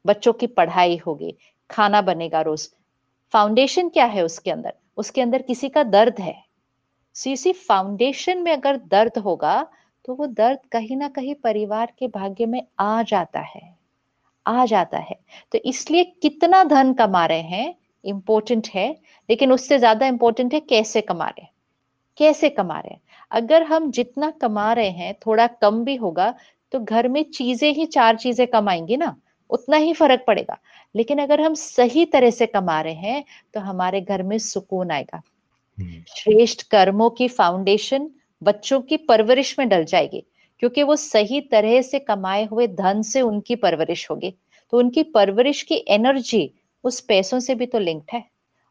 [0.05, 1.35] बच्चों की पढ़ाई होगी,
[1.71, 2.69] खाना बनेगा रोज।
[3.35, 4.73] फाउंडेशन क्या है उसके अंदर?
[4.97, 6.37] उसके अंदर किसी का दर्द है।
[7.17, 9.67] सो इसी फाउंडेशन में अगर दर्द होगा
[10.05, 13.63] तो वो दर्द कहीं ना कहीं परिवार के भाग्य में आ जाता है,
[14.47, 15.19] आ जाता है।
[15.53, 18.89] तो इसलिए कितना धन कमा रहे हैं इंपॉर्टेंट है
[19.29, 21.51] लेकिन उससे ज़्यादा इंपॉर्टेंट है कैसे कमा रहे हैं।
[22.19, 23.01] कैसे कमा रहे हैं?
[23.31, 26.35] अगर हम जितना कमा रहे हैं थोड़ा कम भी होगा
[26.73, 29.15] तो घर में चीज़ें ही चार चीज़ें कमाएँगी ना
[29.51, 30.59] उतना ही फ़र्क पड़ेगा।
[30.95, 35.23] लेकिन अगर हम सही तरह से कमा रहे हैं तो हमारे घर में सुकून आएगा।
[35.79, 38.11] हम्म। श्रेष्ठ कर्मों की फाउंडेशन
[38.43, 40.25] बच्चों की परवरिश में डल जाएगी
[40.63, 44.35] क्योंकि वो सही तरह से कमाए हुए धन से उनकी परवरिश होगी।
[44.73, 46.51] तो उनकी परवरिश की एनर्जी
[46.85, 48.25] उस पैसों से भी तो लिंक्ड है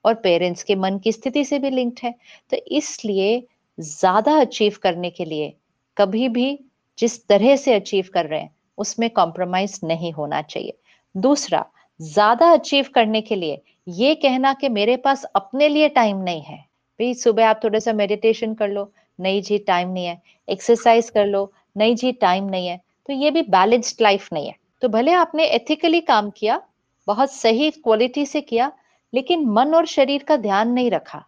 [0.05, 2.13] और पेरेंट्स के मन की स्थिति से भी लिंक्ड है।
[2.51, 3.43] तो इसलिए
[3.77, 5.53] ज़्यादा अचीव करने के लिए
[5.97, 6.59] कभी भी
[6.97, 10.77] जिस तरह से अचीव कर रहे हैं, उसमें कॉम्प्रोमाइज नहीं होना चाहिए।
[11.15, 11.65] दूसरा,
[11.99, 16.57] ज़्यादा अचीव करने के लिए ये कहना कि मेरे पास अपने लिए टाइम नहीं है।
[16.57, 21.25] भाई, सुबह आप थोड़ा सा मेडिटेशन कर लो, नहीं जी टाइम नहीं है। एक्सरसाइज कर
[21.25, 25.11] लो, नहीं जी टाइम नहीं है। तो ये भी बैलेंस्ड लाइफ नहीं है। तो भले
[25.13, 26.61] आपने एथिकली काम किया
[27.09, 28.71] बहुत सही क्वालिटी से किया,
[29.13, 31.23] लेकिन मन और शरीर का ध्यान नहीं रखा।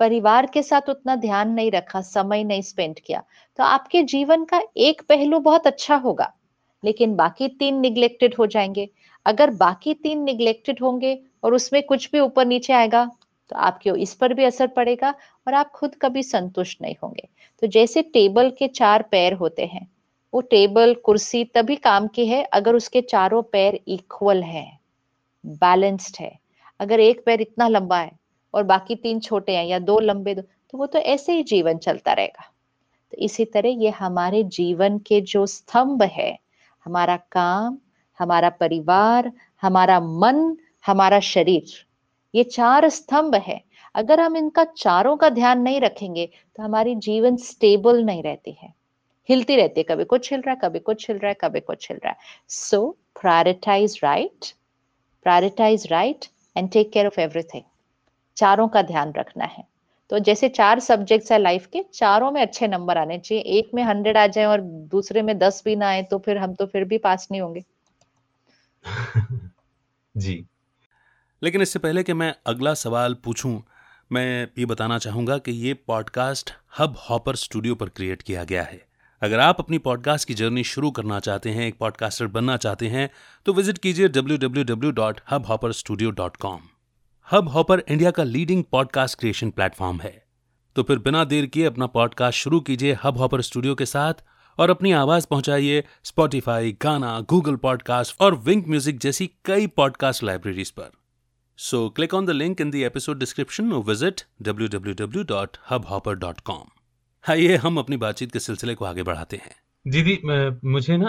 [0.00, 3.22] परिवार के साथ उतना ध्यान नहीं रखा, समय नहीं स्पेंड किया
[3.58, 6.32] तो आपके जीवन का एक पहलू बहुत अच्छा होगा।
[6.82, 8.88] लेकिन बाकी तीन निग्लेक्टेड हो जाएँगे।
[9.26, 13.04] अगर बाकी तीन निग्लेक्टेड होंगे और उसमें कुछ भी ऊपर नीचे आएगा
[13.50, 15.14] तो आपके इस पर भी असर पड़ेगा
[15.46, 17.28] और आप खुद कभी संतुष्ट नहीं होंगे।
[17.62, 19.86] तो जैसे टेबल के चार पैर होते हैं,
[20.34, 24.81] वो टेबल, कुर्सी तभी काम की है अगर उसके चारों पैर इक्वल है।
[25.44, 26.32] बैलेंस्ड है।
[26.80, 28.10] अगर एक पैर इतना लंबा है
[28.54, 31.78] और बाकी तीन छोटे हैं या दो लंबे दो तो वो तो ऐसे ही जीवन
[31.78, 32.50] चलता रहेगा।
[33.12, 36.38] तो इसी तरह ये हमारे जीवन के जो स्तंभ है,
[36.86, 37.78] हमारा काम,
[38.20, 39.30] हमारा परिवार,
[39.62, 41.72] हमारा मन, हमारा शरीर,
[42.34, 43.60] ये चार स्तंभ है।
[43.94, 48.72] अगर हम इनका चारों का ध्यान नहीं रखेंगे तो हमारी जीवन स्टेबल नहीं रहती है।
[49.28, 51.88] हिलती रहती है, कभी कुछ हिल रहा है, कभी कुछ हिल रहा है, कभी कुछ
[51.90, 52.88] हिल रहा है। So
[53.20, 54.52] prioritise right
[55.22, 56.24] prioritise right
[56.56, 57.62] and take care of everything
[58.36, 59.64] चारों का ध्यान रखना है।
[60.10, 63.82] तो जैसे चार सब्जेक्ट्स है लाइफ के, चारों में अच्छे नंबर आने चाहिए। एक में
[63.82, 66.84] हंड्रेड आ जाए और दूसरे में दस भी ना आए तो फिर हम तो फिर
[66.84, 67.64] भी पास नहीं होंगे।
[70.16, 70.46] जी।
[71.42, 73.62] लेकिन इससे पहले कि मैं अगला सवाल पूछूँ,
[74.12, 78.91] मैं ये बताना चाहूँगा कि ये पॉडकास्ट हब हॉपर स्टूडियो पर क्रिएट किया गया है।
[79.22, 83.10] अगर आप अपनी पॉडकास्ट की जर्नी शुरू करना चाहते हैं, एक पॉडकास्टर बनना चाहते हैं
[83.46, 86.58] तो विज़िट कीजिए www.hubhopperstudio.com
[87.32, 90.26] हब हॉपर इंडिया का लीडिंग पॉडकास्ट क्रिएशन प्लेटफॉर्म है।
[90.76, 94.14] तो फिर बिना देर किए अपना पॉडकास्ट शुरू कीजिए हब हॉपर स्टूडियो के साथ
[94.58, 100.70] और अपनी आवाज़ पहुंचाइए स्पॉटिफाई गाना गूगल पॉडकास्ट और विंक म्यूज़िक जैसी कई पॉडकास्ट लाइब्रेरीज
[100.70, 100.90] पर।
[101.58, 105.86] So click on the link in So click on visit W W W dot hub
[105.86, 106.81] hopper dot www.hubhopper.com.
[107.24, 109.54] आइए हम अपनी बातचीत के सिलसिले को आगे बढ़ाते हैं।
[109.86, 110.18] दीदी
[110.66, 111.06] मुझे ना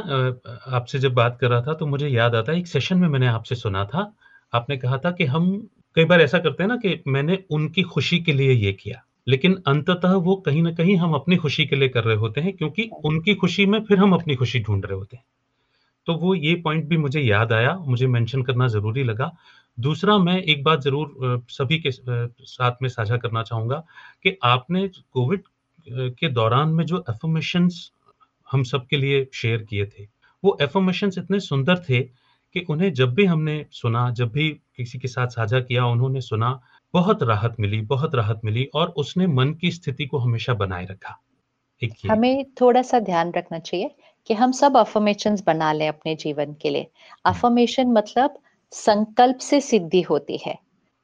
[0.70, 3.28] आपसे जब बात कर रहा था तो मुझे याद आता है, एक सेशन में मैंने
[3.28, 4.14] आपसे सुना था।
[4.54, 5.48] आपने कहा था कि हम
[5.96, 9.56] कई बार ऐसा करते हैं ना कि मैंने उनकी खुशी के लिए ये किया, लेकिन
[9.68, 12.90] अंततः वो कहीं ना कहीं हम अपनी खुशी के लिए कर रहे होते हैं, क्योंकि
[13.06, 15.24] उनकी खुशी में फिर हम अपनी खुशी ढूंढ रहे होते हैं।
[16.08, 19.32] तो वो ये पॉइंट भी मुझे याद आया, मुझे मेंशन करना ज़रूरी लगा।
[19.78, 23.84] दूसरा, मैं एक बात ज़रूर सभी के साथ में साझा करना चाहूँगा
[24.24, 25.44] कि आपने कोविड
[25.90, 27.92] के दौरान में जो एफर्मेशंस
[28.52, 30.08] हम सबके लिए शेयर किए थे,
[30.44, 32.02] वो एफर्मेशंस इतने सुंदर थे
[32.54, 36.62] कि उन्हें जब भी हमने सुना, जब भी किसी के साथ साझा किया, उन्होंने सुना,
[36.94, 41.20] बहुत राहत मिली बहुत राहत मिली और उसने मन की स्थिति को हमेशा बनाए रखा।
[42.12, 43.96] हमें थोड़ा-सा ध्यान रखना चाहिए
[44.28, 46.88] कि हम सब अफर्मेशन बना लें अपने जीवन के लिए।
[47.26, 48.40] अफर्मेशन मतलब
[48.72, 50.60] संकल्प से सिद्धि होती है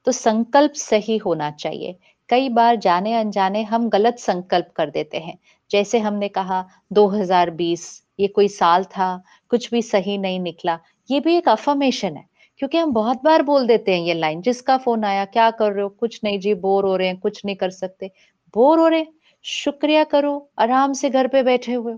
[0.10, 1.98] तो संकल्प सही होना चाहिए।
[2.30, 5.38] कई बार जाने अनजाने हम गलत संकल्प कर देते हैं।
[5.72, 10.80] जैसे हमने कहा 2020 ये कोई साल था, कुछ भी सही नहीं निकला,
[11.12, 12.26] ये भी एक अफर्मेशन है।
[12.58, 15.84] क्योंकि हम बहुत बार बोल देते हैं ये लाइन, जिसका फ़ोन आया, क्या कर रहे
[15.84, 15.90] हो?
[15.90, 18.12] कुछ नहीं जी बोर हो रहे हैं, कुछ नहीं कर सकते।
[18.56, 19.06] बोर हो रहे
[19.44, 21.94] शुक्रिया करो, आराम से घर पे बैठे हुए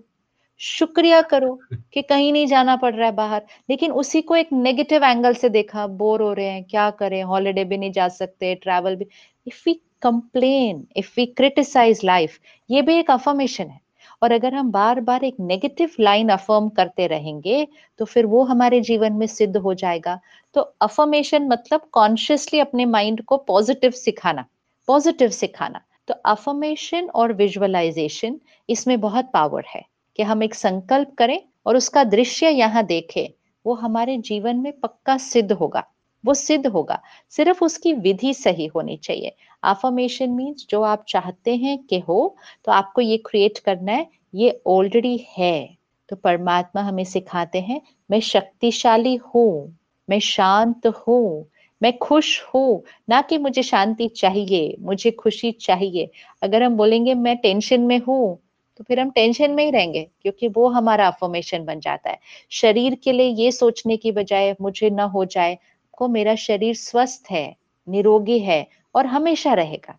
[0.61, 1.53] शुक्रिया करो
[1.93, 5.49] कि कहीं नहीं जाना पड़ रहा है बाहर। लेकिन उसी को एक नेगेटिव एंगल से
[5.49, 7.23] देखा बोर हो रहे हैं, क्या करें?
[7.23, 9.05] हॉलिडे भी नहीं जा सकते ट्रैवल भी।
[9.47, 13.79] If we complain if we criticise life ये भी एक अफर्मेशन है।
[14.21, 17.67] और अगर हम बार बार एक नेगेटिव लाइन अफर्म करते रहेंगे
[17.99, 20.19] तो फिर वो हमारे जीवन में सिद्ध हो जाएगा।
[20.55, 24.45] तो अफर्मेशन मतलब कॉन्शियसली अपने माइंड को पॉजिटिव सिखाना
[24.87, 29.83] पॉजिटिव सिखाना। तो अफर्मेशन और विजुअलाइजेशन इसमें बहुत पावर है।
[30.21, 33.33] कि हम एक संकल्प करें और उसका दृश्य यहाँ देखें।
[33.65, 35.83] वो हमारे जीवन में पक्का सिद्ध होगा।
[36.25, 41.77] वो सिद्ध होगा। सिर्फ़ उसकी विधि सही होनी चाहिए। अफर्मेशन मीन्स जो आप चाहते हैं
[41.83, 45.77] कि हो तो आपको ये क्रिएट करना है। ये ऑलरेडी है।
[46.09, 47.81] तो परमात्मा हमें सिखाते हैं,
[48.11, 49.77] मैं शक्तिशाली हूँ।
[50.09, 51.49] मैं शांत हूँ।
[51.81, 57.37] मैं खुश हूँ। ना कि मुझे शांति चाहिए, मुझे खुशी चाहिए। अगर हम बोलेंगे, मैं
[57.37, 58.39] टेंशन में हूँ।
[58.81, 62.19] तो फिर हम टेंशन में ही रहेंगे, क्योंकि वो हमारा अफॉर्मेशन बन जाता है।
[62.51, 65.57] शरीर के लिए ये सोचने की बजाय, मुझे ना हो जाए,
[65.91, 67.55] को मेरा शरीर स्वस्थ है,
[67.87, 68.65] निरोगी है
[68.95, 69.97] और हमेशा रहेगा।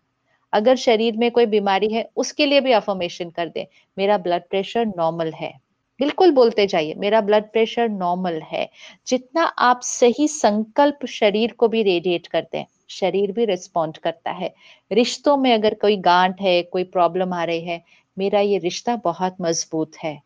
[0.53, 3.67] अगर शरीर में कोई बीमारी है, उसके लिए भी अफॉर्मेशन कर दे।
[3.97, 5.53] मेरा ब्लड प्रेशर नॉर्मल है।
[5.99, 8.69] बिल्कुल बोलते जाइए, मेरा ब्लड प्रेशर नॉर्मल है।
[9.07, 14.53] जितना आप सही संकल्प शरीर को भी रेडिएट करते हैं, शरीर भी रिस्पॉन्ड करता है।
[14.91, 17.81] रिश्तों में अगर कोई गांठ है, कोई प्रॉब्लम आ रही है
[18.17, 20.21] मेरा ये रिश्ता बहुत मज़बूत है।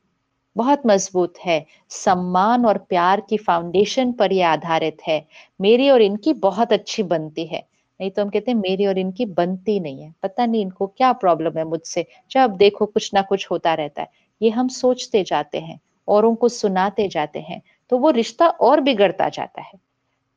[0.55, 5.25] बहुत मज़बूत है। सम्मान और प्यार की फाउंडेशन पर यह आधारित है।
[5.61, 7.63] मेरी और इनकी बहुत अच्छी बनती है।
[7.99, 11.13] नहीं तो हम कहते हैं, मेरी और इनकी बनती नहीं है। पता नहीं इनको क्या
[11.13, 14.09] प्रॉब्लम है मुझसे। जब देखो, कुछ ना कुछ होता रहता है।
[14.41, 19.29] ये हम सोचते जाते हैं, औरों को सुनाते जाते हैं तो वो रिश्ता और बिगड़ता
[19.29, 19.79] जाता है।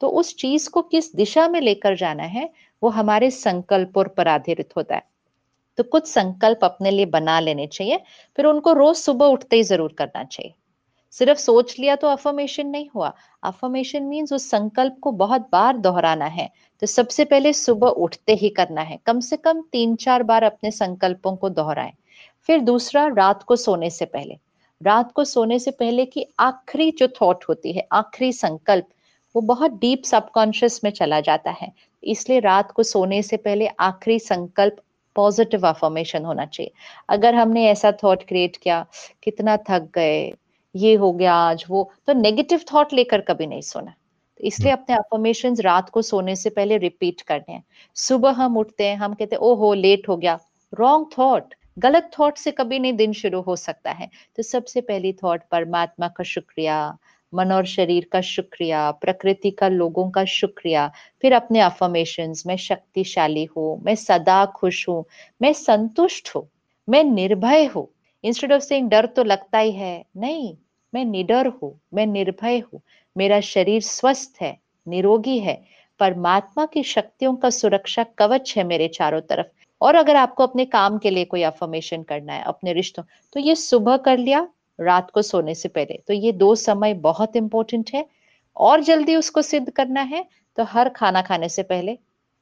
[0.01, 2.51] तो उस चीज़ को किस दिशा में लेकर जाना है,
[2.83, 5.03] वो हमारे संकल्प पर आधारित होता है।
[5.81, 8.01] तो कुछ संकल्प अपने लिए बना लेने चाहिए,
[8.39, 10.53] फिर उनको रोज सुबह उठते ही ज़रूर करना चाहिए।
[11.15, 13.13] सिर्फ़ सोच लिया तो अफर्मेशन नहीं हुआ।
[13.43, 16.49] अफर्मेशन मीन्स उस संकल्प को बहुत बार दोहराना है
[16.83, 20.71] तो सबसे पहले सुबह उठते ही करना है। कम से कम तीन चार बार अपने
[20.73, 21.93] संकल्पों को दोहराएँ।
[22.49, 24.39] फिर दूसरा, रात को सोने से पहले।
[24.81, 28.89] रात को सोने से पहले की आखिरी जो थॉट होती है, आखिरी संकल्प,
[29.35, 34.19] वो बहुत डीप सबकॉन्शियस में चला जाता है। इसलिए रात को सोने से पहले आखिरी
[34.21, 34.77] संकल्प
[35.17, 36.73] पॉजिटिव अफॉर्मेशन होना चाहिए।
[37.09, 38.85] अगर हमने ऐसा थॉट क्रिएट किया
[39.23, 40.33] कितना थक गए
[40.75, 44.97] ये हो गया आज वो तो नेगेटिव थॉट लेकर कभी नहीं सोना। तो इसलिए अपने
[44.97, 47.65] अफॉर्मेशन रात को सोने से पहले रिपीट करने हैं।
[47.97, 50.39] सुबह हम उठते हैं हम कहते हैं ओहो लेट हो गया।
[50.73, 55.13] रॉन्ग थॉट गलत थॉट से कभी नहीं दिन शुरू हो सकता है। तो सबसे पहली
[55.13, 56.77] थॉट परमात्मा का शुक्रिया
[57.33, 60.91] मन और शरीर का शुक्रिया, प्रकृति का, लोगों का शुक्रिया।
[61.23, 65.05] फिर अपने अफर्मेशन मैं शक्तिशाली हूँ, मैं सदा खुश हूँ,
[65.43, 66.49] मैं संतुष्ट हूँ,
[66.89, 67.89] मैं निर्भय हूँ।
[68.25, 70.57] इंस्टेड ऑफ़ सेइंग डर तो लगता ही है, नहीं,
[70.95, 72.81] मैं निडर हूँ, मैं निर्भय हूँ।
[73.17, 75.63] मेरा शरीर स्वस्थ है, निरोगी है।
[76.01, 79.47] परमात्मा की शक्तियों का सुरक्षा कवच है मेरे चारों तरफ़।
[79.81, 83.55] और अगर आपको अपने काम के लिए कोई अफर्मेशन करना है, अपने रिश्तों तो ये
[83.55, 84.49] सुबह कर लिया।
[84.81, 88.07] रात को सोने से पहले। तो ये दो समय बहुत इंपॉर्टेंट है
[88.57, 90.25] और जल्दी उसको सिद्ध करना है
[90.59, 91.99] तो हर खाना खाने से पहले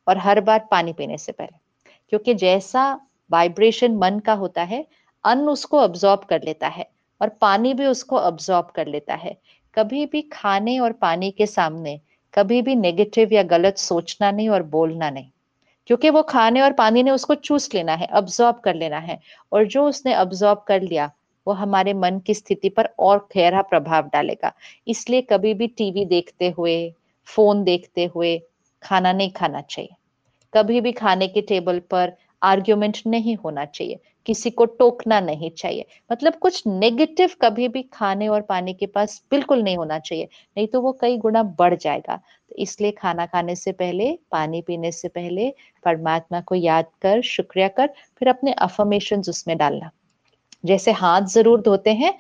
[0.07, 1.59] और हर बार पानी पीने से पहले।
[2.13, 4.87] क्योंकि जैसा वाइब्रेशन मन का होता है,
[5.25, 6.89] अन्न उसको अब्जॉर्ब कर लेता है
[7.21, 9.37] और पानी भी उसको अब्जॉर्ब कर लेता है।
[9.75, 12.01] कभी भी खाने और पानी के सामने
[12.35, 15.31] कभी भी नेगेटिव या गलत सोचना नहीं और बोलना नहीं।
[15.87, 19.19] क्योंकि वो खाने और पानी ने उसको चूस लेना है अब्जॉर्ब कर लेना है
[19.53, 21.11] और जो उसने अब्जॉर्ब कर लिया
[21.49, 24.53] वो हमारे मन की स्थिति पर और गहरा प्रभाव डालेगा।
[24.89, 26.95] इसलिए कभी भी टीवी देखते हुए
[27.27, 28.43] फ़ोन देखते हुए
[28.83, 29.95] खाना नहीं खाना चाहिए।
[30.55, 35.87] कभी भी खाने के टेबल पर आर्ग्यूमेंट नहीं होना चाहिए। किसी को टोकना नहीं चाहिए।
[36.13, 40.67] मतलब कुछ नेगेटिव कभी भी खाने और पानी के पास बिल्कुल नहीं होना चाहिए। नहीं
[40.67, 45.09] तो वो कई गुना बढ़ जाएगा। तो इसलिए खाना खाने से पहले, पानी पीने से
[45.09, 47.87] पहले, परमात्मा को याद कर, शुक्रिया कर,
[48.19, 49.91] फिर अपने अफर्मेशन उसमें डालना।
[50.65, 52.13] जैसे हाथ ज़रूर धोते हैं,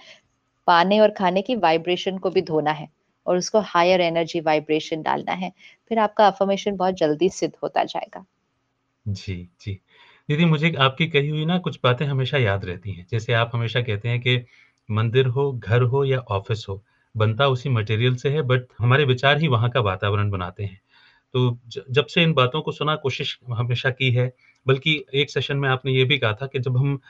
[0.67, 2.89] पाने और खाने की वाइब्रेशन को भी धोना है
[3.27, 5.53] और उसको हायर एनर्जी वाइब्रेशन डालना है।
[5.91, 8.25] फिर आपका अफर्मेशन बहुत जल्दी सिद्ध होता जाएगा।
[9.07, 9.73] जी जी।
[10.29, 13.81] दीदी, मुझे आपकी कही हुई ना कुछ बातें हमेशा याद रहती हैं। जैसे आप हमेशा
[13.83, 14.37] कहते हैं कि
[14.89, 16.83] मंदिर हो, घर हो या ऑफ़िस हो,
[17.15, 20.81] बनता उसी मटेरियल से है बट हमारे विचार ही वहाँ का वातावरण बनाते हैं।
[21.35, 21.59] तो
[21.91, 24.33] जब से इन बातों को सुना, कोशिश हमेशा की है,
[24.67, 27.01] बल्कि एक सेशन में आपने ये भी कहा था कि जब हम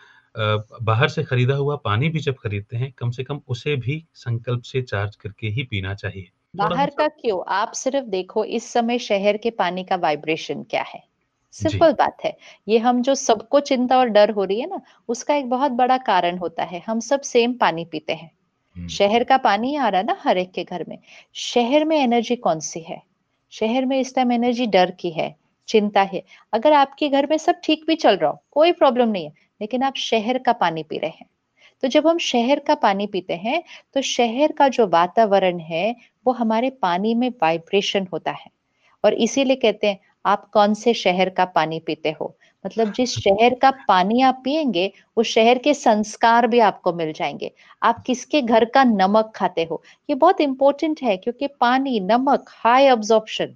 [0.83, 4.62] बाहर से खरीदा हुआ पानी भी जब खरीदते हैं कम से कम उसे भी संकल्प
[4.62, 7.53] से चार्ज करके ही पीना चाहिए। बाहर का क्यों?
[7.55, 11.05] आप सिर्फ़ देखो इस समय शहर के पानी का वाइब्रेशन क्या है।
[11.53, 12.37] सिंपल बात है।
[12.69, 15.99] ये हम जो सबको चिंता और डर हो रही है ना उसका एक बहुत बड़ा
[15.99, 18.31] कारण होता है। हम सब सेम पानी पीते हैं।
[18.77, 20.99] हम्म। शहर का पानी आ रहा है ना हर एक के घर में।
[21.35, 23.03] शहर में एनर्जी कौन सी है?
[23.51, 25.37] शहर में इस टाइम एनर्जी डर की है।
[25.68, 29.24] चिंता है। अगर आपके घर में सब ठीक भी चल रहा हो कोई प्रॉब्लम नहीं
[29.24, 31.26] है लेकिन आप शहर का पानी पी रहे हैं।
[31.83, 33.62] तो जब हम शहर का पानी पीते हैं
[33.94, 35.94] तो शहर का जो वातावरण है
[36.26, 38.50] वो हमारे पानी में वाइब्रेशन होता है।
[39.04, 42.35] और इसीलिए कहते हैं आप कौन से शहर का पानी पीते हो?
[42.64, 47.50] मतलब जिस शहर का पानी आप पिएँगे उस शहर के संस्कार भी आपको मिल जाएँगे।
[47.83, 49.83] आप किसके घर का नमक खाते हो?
[50.09, 53.54] ये बहुत इंपॉर्टेंट है क्योंकि पानी नमक हाई ऑब्जॉर्प्शन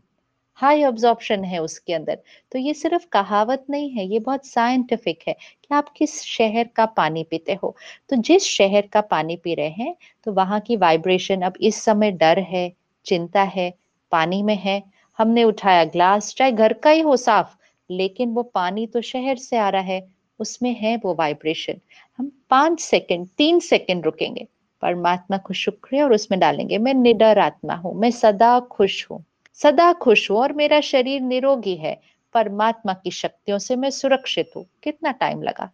[0.63, 2.19] हाई ऑब्जॉर्प्शन है उसके अंदर
[2.53, 6.87] तो ये सिर्फ़ कहावत नहीं है, ये बहुत साइंटिफिक है कि आप किस शहर का
[6.89, 7.75] पानी पीते हो।
[8.11, 9.95] तो जिस शहर का पानी पी रहे हैं
[10.27, 12.73] तो वहाँ की वाइब्रेशन अब इस समय डर है,
[13.07, 13.73] चिंता है,
[14.13, 14.83] पानी में है।
[15.19, 17.57] हमने उठाया ग्लास चाहे घर का ही हो साफ़,
[17.91, 20.07] लेकिन वो पानी तो शहर से आ रहा है,
[20.41, 21.81] उसमें है वो वाइब्रेशन
[22.19, 24.47] हम पाँच सेकंड तीन सेकंड रुकेंगे।
[24.83, 29.25] परमात्मा को शुक्रिया और उसमें डालेंगे, मैं निडर आत्मा हूँ, मैं सदा खुश हूँ।
[29.63, 32.01] सदा खुश हूँ और मेरा शरीर निरोगी है।
[32.35, 35.71] परमात्मा की शक्तियों से मैं सुरक्षित हूँ। कितना टाइम लगा?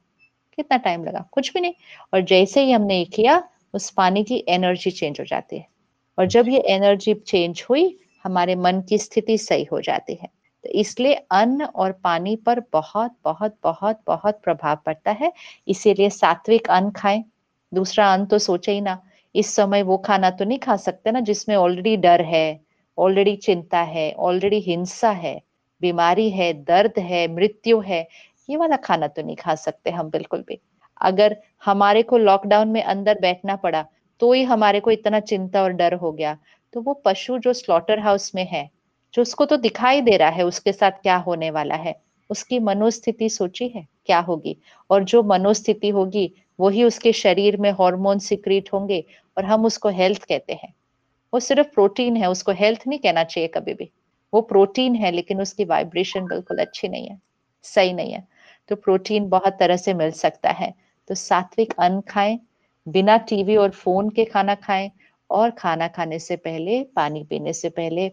[0.57, 1.29] कितना टाइम लगा?
[1.33, 1.73] कुछ भी नहीं।
[2.15, 5.67] और जैसे ही हमने ये किया, उस पानी की एनर्जी चेंज हो जाती है।
[6.19, 10.29] और जब ये एनर्जी चेंज हुई, हमारे मन की स्थिति सही हो जाती है।
[10.65, 15.33] तो इसलिए अन्न और पानी पर बहुत बहुत बहुत बहुत प्रभाव पड़ता है।
[15.69, 17.25] इसीलिए सात्विक अन्न खाएँ।
[17.75, 19.03] दूसरा अन्न तो सोचे ही ना।
[19.35, 22.68] इस समय वो खाना तो नहीं खा सकते ना, जिसमें ऑलरेडी डर है।
[22.99, 25.41] ऑलरेडी चिंता है, ऑलरेडी हिंसा है,
[25.81, 28.07] बीमारी है, दर्द है, मृत्यु है,
[28.51, 30.59] ये वाला खाना तो नहीं खा सकते हम बिल्कुल भी।
[31.01, 33.85] अगर हमारे को लॉकडाउन में अंदर बैठना पड़ा
[34.21, 36.37] तो ही हमारे को इतना चिंता और डर हो गया।
[36.75, 38.69] तो वो पशु जो स्लॉटर हाउस में है,
[39.15, 41.95] जो उसको तो दिखाई दे रहा है, उसके साथ क्या होने वाला है?
[42.31, 43.87] उसकी मनोस्थिति सोची है?
[44.07, 44.57] क्या होगी?
[44.91, 49.05] और जो मनोस्थिति होगी वही उसके शरीर में हार्मोन सिक्रीट होंगे
[49.37, 50.73] और हम उसको हेल्थ कहते हैं।
[51.33, 53.91] वो सिर्फ़ प्रोटीन है, उसको हेल्थ नहीं कहना चाहिए कभी भी।
[54.33, 57.19] वो प्रोटीन है, लेकिन उसकी वाइब्रेशन बिल्कुल अच्छी नहीं है,
[57.65, 58.27] सही नहीं है।
[58.69, 60.73] तो प्रोटीन बहुत तरह से मिल सकता है।
[61.09, 62.39] तो सात्विक अन्न खाएँ,
[62.87, 64.91] बिना टीवी और फ़ोन के खाना खाएँ,
[65.31, 68.11] और खाना खाने से पहले, पानी पीने से पहले,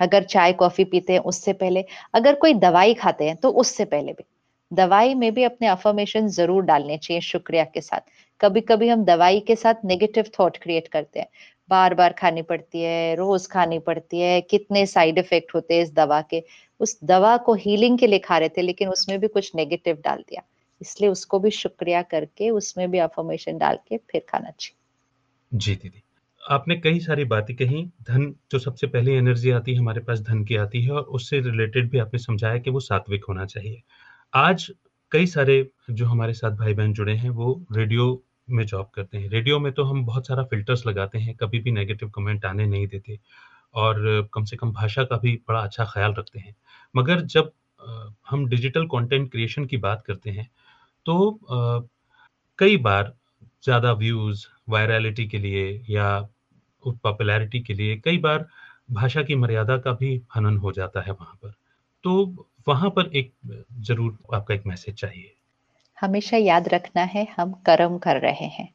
[0.00, 4.12] अगर चाय, कॉफ़ी पीते हैं, उससे पहले, अगर कोई दवाई खाते हैं तो उससे पहले
[4.12, 4.24] भी।
[4.72, 8.00] दवाई में भी अपने अफर्मेशन ज़रूर डालने चाहिए शुक्रिया के साथ।
[8.40, 11.28] कभी कभी हम दवाई के साथ नेगेटिव थॉट क्रिएट करते हैं।
[11.70, 15.92] बार बार खानी पड़ती है, रोज खानी पड़ती है, कितने साइड इफ़ेक्ट होते हैं इस
[15.94, 16.42] दवा के।
[16.80, 20.24] उस दवा को हीलिंग के लिए खा रहे थे, लेकिन उसमें भी कुछ नेगेटिव डाल
[20.28, 20.42] दिया।
[20.80, 26.02] इसलिए उसको भी शुक्रिया करके उसमें भी अफर्मेशन डाल के फिर खाना चाहिए। जी दीदी।
[26.42, 30.44] आपने कई सारी बातें कही। धन, जो सबसे पहली एनर्जी आती है, हमारे पास धन
[30.44, 33.82] की आती है, और उससे रिलेटेड भी आपने समझाया कि वो सात्विक होना चाहिए।
[34.34, 34.66] आज
[35.12, 35.54] कई सारे
[35.90, 38.06] जो हमारे साथ भाई बहन जुड़े हैं, वो रेडियो
[38.48, 41.70] में जॉब करते हैं। रेडियो में तो हम बहुत सारा फिल्टर्स लगाते हैं, कभी भी
[41.72, 43.18] नेगेटिव कमेंट आने नहीं देते
[43.76, 46.54] और कम से कम भाषा का भी बड़ा अच्छा ख्याल रखते हैं।
[46.94, 47.52] मगर जब
[48.28, 50.48] हम डिजिटल कंटेंट क्रिएशन की बात करते हैं
[51.06, 51.40] तो
[52.58, 53.14] कई बार
[53.64, 56.08] ज़्यादा व्यूज़, वायरलिटी के लिए या
[56.84, 58.46] पॉपुलैरिटी के लिए कई बार
[58.92, 61.52] भाषा की मर्यादा का भी हनन हो जाता है वहाँ पर।
[62.04, 63.32] तो वहाँ पर एक,
[63.80, 65.34] ज़रूर आपका एक मैसेज चाहिए।
[66.00, 68.74] हमेशा याद रखना है, हम कर्म कर रहे हैं।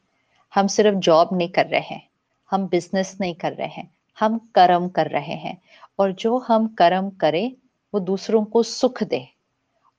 [0.56, 2.10] हम सिर्फ़ जॉब नहीं कर रहे हैं,
[2.52, 5.62] हम बिज़नेस नहीं कर रहे हैं, हम कर्म कर रहे हैं।
[5.99, 7.52] और जो हम कर्म करें,
[7.93, 9.28] वो दूसरों को सुख दे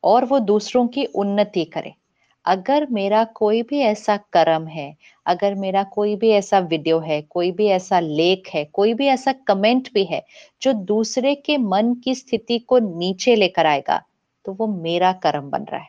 [0.05, 1.95] और वो दूसरों की उन्नति करे।
[2.45, 4.95] अगर मेरा कोई भी ऐसा कर्म है,
[5.27, 9.33] अगर मेरा कोई भी ऐसा वीडियो है, कोई भी ऐसा लेख है, कोई भी ऐसा
[9.47, 10.23] कमेंट भी है,
[10.63, 14.03] जो दूसरे के मन की स्थिति को नीचे लेकर आएगा
[14.47, 15.89] तो वो मेरा कर्म बन रहा है।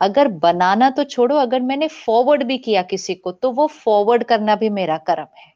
[0.00, 4.56] अगर बनाना तो छोड़ो, अगर मैंने फॉरवर्ड भी किया किसी को तो वो फॉरवर्ड करना
[4.56, 5.52] भी मेरा कर्म है।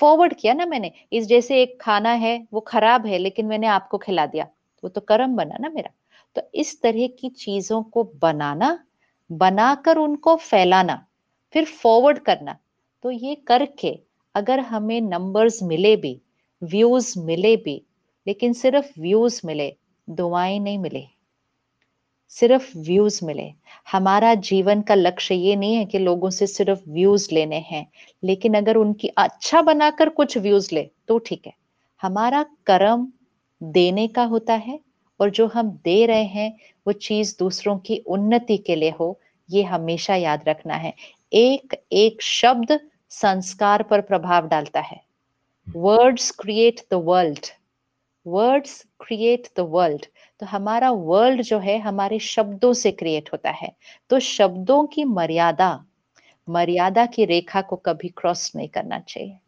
[0.00, 3.98] फॉरवर्ड किया ना मैंने, इस जैसे एक खाना है, वो खराब है, लेकिन मैंने आपको
[3.98, 4.46] खिला दिया,
[4.82, 5.90] वो तो कर्म बना ना मेरा।
[6.36, 8.78] तो इस तरह की चीज़ों को बनाना
[9.34, 11.04] बनाकर उनको फैलाना,
[11.54, 12.56] फिर फॉरवर्ड करना।
[13.04, 13.98] तो ये करके
[14.34, 16.20] अगर हमें नंबर्स मिले भी
[16.62, 17.82] व्यूज़ मिले भी,
[18.26, 19.74] लेकिन सिर्फ़ व्यूज़ मिले,
[20.08, 21.04] दुआएँ नहीं मिले।
[22.30, 23.52] सिर्फ़ व्यूज़ मिले।
[23.92, 27.86] हमारा जीवन का लक्ष्य ये नहीं है कि लोगों से सिर्फ़ व्यूज़ लेने हैं,
[28.22, 31.52] लेकिन अगर उनकी अच्छा बनाकर कुछ व्यूज़ ले तो ठीक है।
[32.02, 33.06] हमारा कर्म
[33.62, 34.78] देने का होता है,
[35.20, 36.56] और जो हम दे रहे हैं,
[36.86, 39.18] वो चीज़ दूसरों की उन्नति के लिए हो
[39.50, 40.94] ये हमेशा याद रखना है।
[41.32, 42.78] एक एक शब्द
[43.10, 45.00] संस्कार पर प्रभाव डालता है।
[45.66, 47.46] Words create the world
[48.26, 50.06] words create the world
[50.40, 53.72] तो हमारा वर्ल्ड जो है हमारे शब्दों से क्रिएट होता है।
[54.10, 55.84] तो शब्दों की मर्यादा
[56.48, 59.38] मर्यादा की रेखा को कभी क्रॉस नहीं करना चाहिए।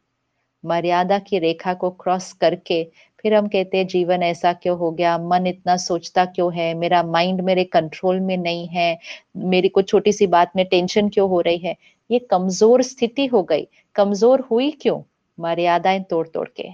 [0.64, 2.82] मर्यादा की रेखा को क्रॉस करके
[3.27, 5.16] फिर हम कहते हैं, जीवन ऐसा क्यों हो गया?
[5.18, 6.72] मन इतना सोचता क्यों है?
[6.74, 8.99] मेरा माइंड मेरे कंट्रोल में नहीं है।
[9.37, 11.74] मेरी को छोटी सी बात में टेंशन क्यों हो रही है?
[12.11, 15.01] ये कमज़ोर स्थिति हो गई। कमज़ोर हुई क्यों?
[15.39, 16.68] मर्यादाएँ तोड़ तोड़ के।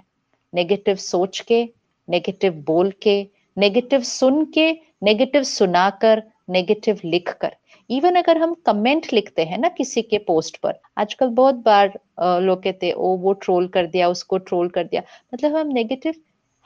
[0.53, 1.63] नेगेटिव सोच के
[2.09, 3.17] नेगेटिव बोल के
[3.57, 4.71] नेगेटिव सुन के
[5.03, 7.57] नेगेटिव सुनाकर नेगेटिव लिख कर।
[7.91, 12.63] इवन अगर हम कमेंट लिखते हैं ना किसी के पोस्ट पर, आजकल बहुत बार लोग
[12.63, 15.03] कहते हैं, ओ, वो ट्रोल कर दिया, उसको ट्रोल कर दिया।
[15.35, 16.15] मतलब हम नेगेटिव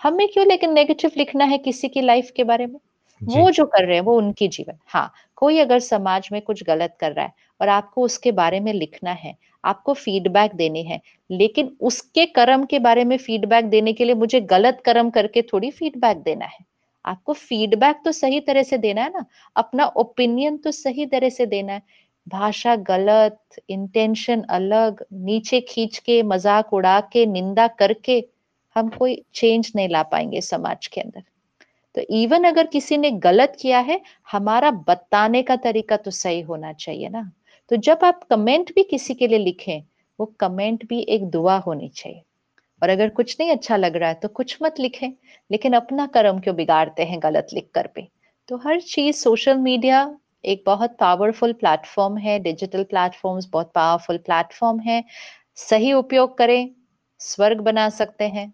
[0.01, 2.79] हमें क्यों लेकिन नेगेटिव लिखना है किसी की लाइफ के बारे में?
[3.21, 6.97] वो जो कर रहे हैं वो उनकी जीवन। हाँ कोई अगर समाज में कुछ गलत
[7.01, 9.35] कर रहा है और आपको उसके बारे में लिखना है
[9.65, 14.41] आपको फीडबैक देनी है लेकिन उसके कर्म के बारे में फीडबैक देने के लिए मुझे
[14.43, 16.65] गलत कर्म करके थोड़ी फीडबैक देना है।
[17.05, 19.25] आपको फीडबैक तो सही तरह से देना है ना
[19.57, 21.83] अपना ओपिनियन तो सही तरह से देना है।
[22.27, 23.39] भाषा गलत
[23.69, 28.21] इंटेंशन अलग नीचे खींच के मज़ाक उड़ा के निंदा करके
[28.77, 31.23] हम कोई चेंज नहीं ला पाएँगे समाज के अंदर।
[31.95, 34.01] तो इवन अगर किसी ने गलत किया है,
[34.33, 37.31] हमारा बताने का तरीका तो सही होना चाहिए ना।
[37.71, 39.83] तो जब आप कमेंट भी किसी के लिए लिखें,
[40.19, 42.23] वो कमेंट भी एक दुआ होनी चाहिए।
[42.83, 45.13] और अगर कुछ नहीं अच्छा लग रहा है तो कुछ मत लिखें,
[45.51, 48.09] लेकिन अपना कर्म क्यों बिगाड़ते हैं गलत लिख कर भी
[48.49, 54.81] तो हर चीज़ सोशल मीडिया एक बहुत पावरफुल प्लेटफॉर्म है डिजिटल प्लेटफॉर्म्स बहुत पावरफुल प्लेटफॉर्म
[54.81, 55.03] है।
[55.59, 56.71] सही उपयोग करें,
[57.21, 58.53] स्वर्ग बना सकते हैं।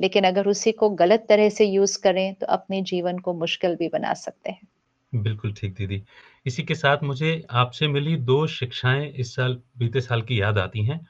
[0.00, 3.88] लेकिन अगर उसी को गलत तरह से यूज़ करें तो अपने जीवन को मुश्किल भी
[3.90, 4.66] बना सकते हैं।
[5.12, 6.02] बिल्कुल ठीक दीदी।
[6.46, 10.84] इसी के साथ मुझे आपसे मिली दो शिक्षाएँ इस साल बीते साल की याद आती
[10.84, 11.00] हैं।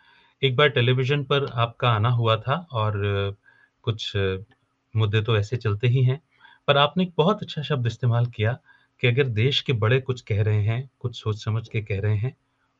[0.42, 3.00] एक बार टेलीविज़न पर आपका आना हुआ था और
[3.84, 4.12] कुछ
[4.94, 6.20] मुद्दे तो ऐसे चलते ही हैं,
[6.68, 8.56] पर आपने एक बहुत अच्छा शब्द इस्तेमाल किया
[9.02, 12.16] कि अगर देश के बड़े कुछ कह रहे हैं, कुछ सोच समझ के कह रहे
[12.16, 12.34] हैं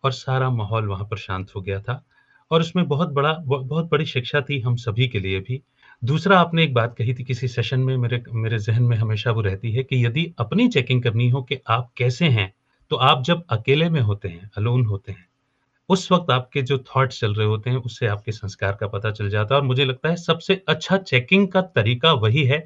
[0.05, 2.03] और सारा माहौल वहाँ पर शांत हो गया था
[2.51, 5.63] और उसमें बहुत बड़ा बहुत बड़ी शिक्षा थी हम सभी के लिए भी।
[6.03, 9.41] दूसरा आपने एक बात कही थी किसी सेशन में मेरे मेरे ज़हन में हमेशा वो
[9.41, 12.53] रहती है कि यदि अपनी चेकिंग करनी हो कि आप कैसे हैं,
[12.91, 15.27] तो आप जब अकेले में होते हैं, अलोन होते हैं,
[15.89, 19.29] उस वक्त आपके जो थॉट्स चल रहे होते हैं उससे आपके संस्कार का पता चल
[19.31, 22.59] जाता है और मुझे लगता है सबसे अच्छा चेकिंग का तरीका वही है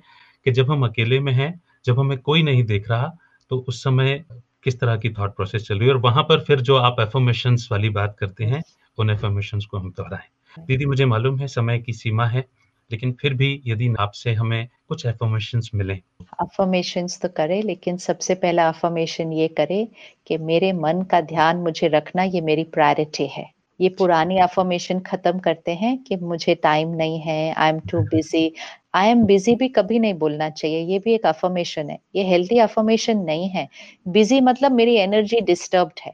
[0.47, 1.53] कि जब हम अकेले में हैं
[1.87, 3.12] जब हमें कोई नहीं देख रहा
[3.51, 4.24] तो उस समय
[4.64, 7.57] किस तरह की थॉट प्रोसेस चल रही है और वहाँ पर फिर जो आप एफर्मेशन
[7.72, 8.62] वाली बात करते हैं
[8.99, 10.28] उन एफर्मेशन को हम दोहराएँ।
[10.68, 12.47] दीदी मुझे मालूम है समय की सीमा है
[12.91, 15.95] लेकिन फिर भी यदि आपसे हमें कुछ अफर्मेशन मिले।
[16.41, 19.87] अफर्मेशन तो करे, लेकिन सबसे पहला अफर्मेशन ये करे
[20.26, 25.39] कि मेरे मन का ध्यान मुझे रखना ये मेरी प्रायोरिटी है। ये पुरानी अफर्मेशन खत्म
[25.39, 28.53] करते हैं कि मुझे टाइम नहीं है I am too busy
[28.95, 32.59] I am busy भी कभी नहीं बोलना चाहिए, ये भी एक अफर्मेशन है। ये हेल्थी
[32.59, 33.68] अफर्मेशन नहीं है।
[34.09, 36.12] बिज़ी मतलब मेरी एनर्जी डिस्टर्ब्ड है।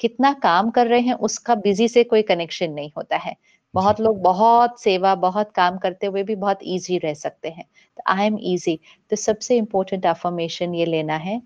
[0.00, 3.34] कितना काम कर रहे हैं, उसका बिज़ी से कोई कनेक्शन नहीं होता है।
[3.74, 8.02] बहुत लोग बहुत सेवा, बहुत काम करते हुए भी बहुत इजी रह सकते हैं। तो
[8.08, 8.78] आई एम इजी
[9.10, 11.40] तो सबसे इंपॉर्टेंट अफर्मेशन ये लेना है,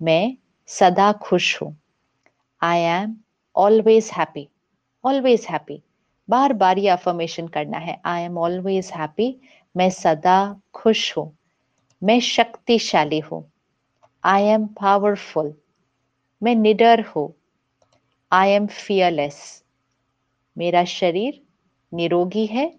[0.00, 0.36] मैं
[0.68, 1.76] सदा खुश हूँ।
[2.60, 3.16] I am
[3.54, 4.48] always happy
[5.04, 5.82] always happy
[6.28, 9.34] बार बार ये अफर्मेशन करना है। आई एम ऑलवेज हैप्पी
[9.74, 10.38] मैं सदा
[10.74, 11.32] खुश हूँ।
[12.02, 13.44] मैं शक्तिशाली हूँ।
[14.24, 15.52] आई एम पावरफुल
[16.42, 17.32] मैं निडर हूँ।
[18.32, 19.40] आई एम फियरलेस
[20.56, 21.40] मेरा शरीर
[21.94, 22.74] निरोगी है,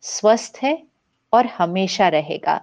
[0.00, 0.86] स्वस्थ है
[1.32, 2.60] और हमेशा रहेगा।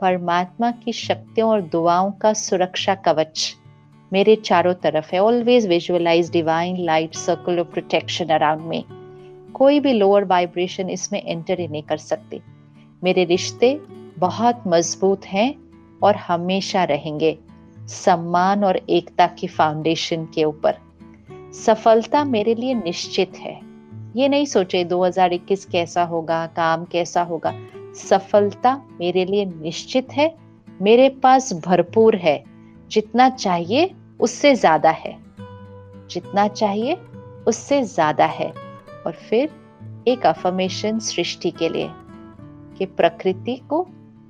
[0.00, 3.54] परमात्मा की शक्तियों और दुआओं का सुरक्षा कवच
[4.12, 8.84] मेरे चारों तरफ़ है। Always visualise divine light circle of protection around में
[9.52, 12.40] कोई भी लोअर वाइब्रेशन इसमें एंटर ही नहीं कर सकती।
[13.04, 13.80] मेरे रिश्ते
[14.18, 15.54] बहुत मज़बूत हैं
[16.02, 17.38] और हमेशा रहेंगे।
[17.78, 20.78] सम्मान और एकता की फाउंडेशन के ऊपर।
[21.52, 23.65] सफलता मेरे लिए निश्चित है।
[24.16, 27.54] ये नहीं सोचे 2021 कैसा होगा, काम कैसा होगा।
[27.94, 30.36] सफलता मेरे लिए निश्चित है,
[30.82, 32.44] मेरे पास भरपूर है।
[32.90, 33.90] जितना चाहिए
[34.20, 35.16] उससे ज़्यादा है।
[36.10, 36.94] जितना चाहिए
[37.46, 38.52] उससे ज़्यादा है।
[39.06, 39.50] और फिर
[40.08, 41.90] एक अफर्मेशन सृष्टि के लिए
[42.78, 43.82] कि प्रकृति को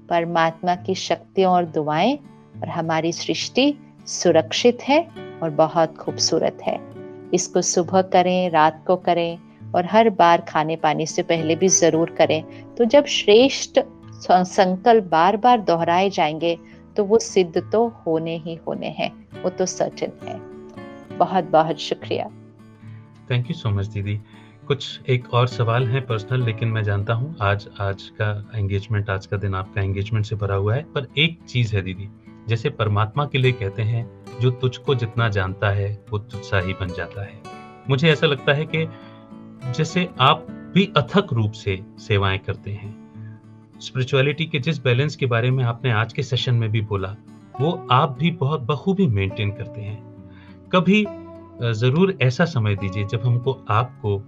[0.09, 2.17] परमात्मा की शक्तियों और दुआएँ
[2.63, 5.09] और हमारी सृष्टि सुरक्षित है
[5.43, 6.81] और बहुत खूबसूरत है।
[7.35, 9.39] इसको सुबह करें, रात को करें
[9.75, 12.43] और हर बार खाने पानी से पहले भी ज़रूर करें।
[12.75, 13.81] तो जब श्रेष्ठ
[14.23, 16.59] संकल्प बार बार दोहराए जाएँगे
[16.97, 19.11] तो वो सिद्ध तो होने ही होने हैं।
[19.43, 20.39] वो तो सर्टेन है।
[21.19, 22.25] बहुत बहुत शुक्रिया।
[23.31, 24.19] थैंक यू सो मच दीदी
[24.67, 29.27] कुछ एक और सवाल है पर्सनल लेकिन मैं जानता हूँ आज आज का एंगेजमेंट आज
[29.27, 32.09] का दिन आपका एंगेजमेंट से भरा हुआ है। पर एक चीज़ है दीदी
[32.49, 34.05] जैसे परमात्मा के लिए कहते हैं,
[34.41, 37.41] जो तुझको जितना जानता है, वो तुझसा ही बन जाता है।
[37.91, 38.85] मुझे ऐसा लगता है कि
[39.73, 42.95] जैसे आप भी अथक रूप से सेवाएँ करते हैं।
[43.81, 47.17] स्पिरिचुअलिटी के जिस बैलेंस के बारे में आपने आज के सेशन में भी बोला
[47.61, 49.99] वो आप भी बहुत बखूबी मेंटेन करते हैं।
[50.73, 51.05] कभी
[51.75, 54.19] ज़रूर ऐसा समय दीजिए जब हमको आपको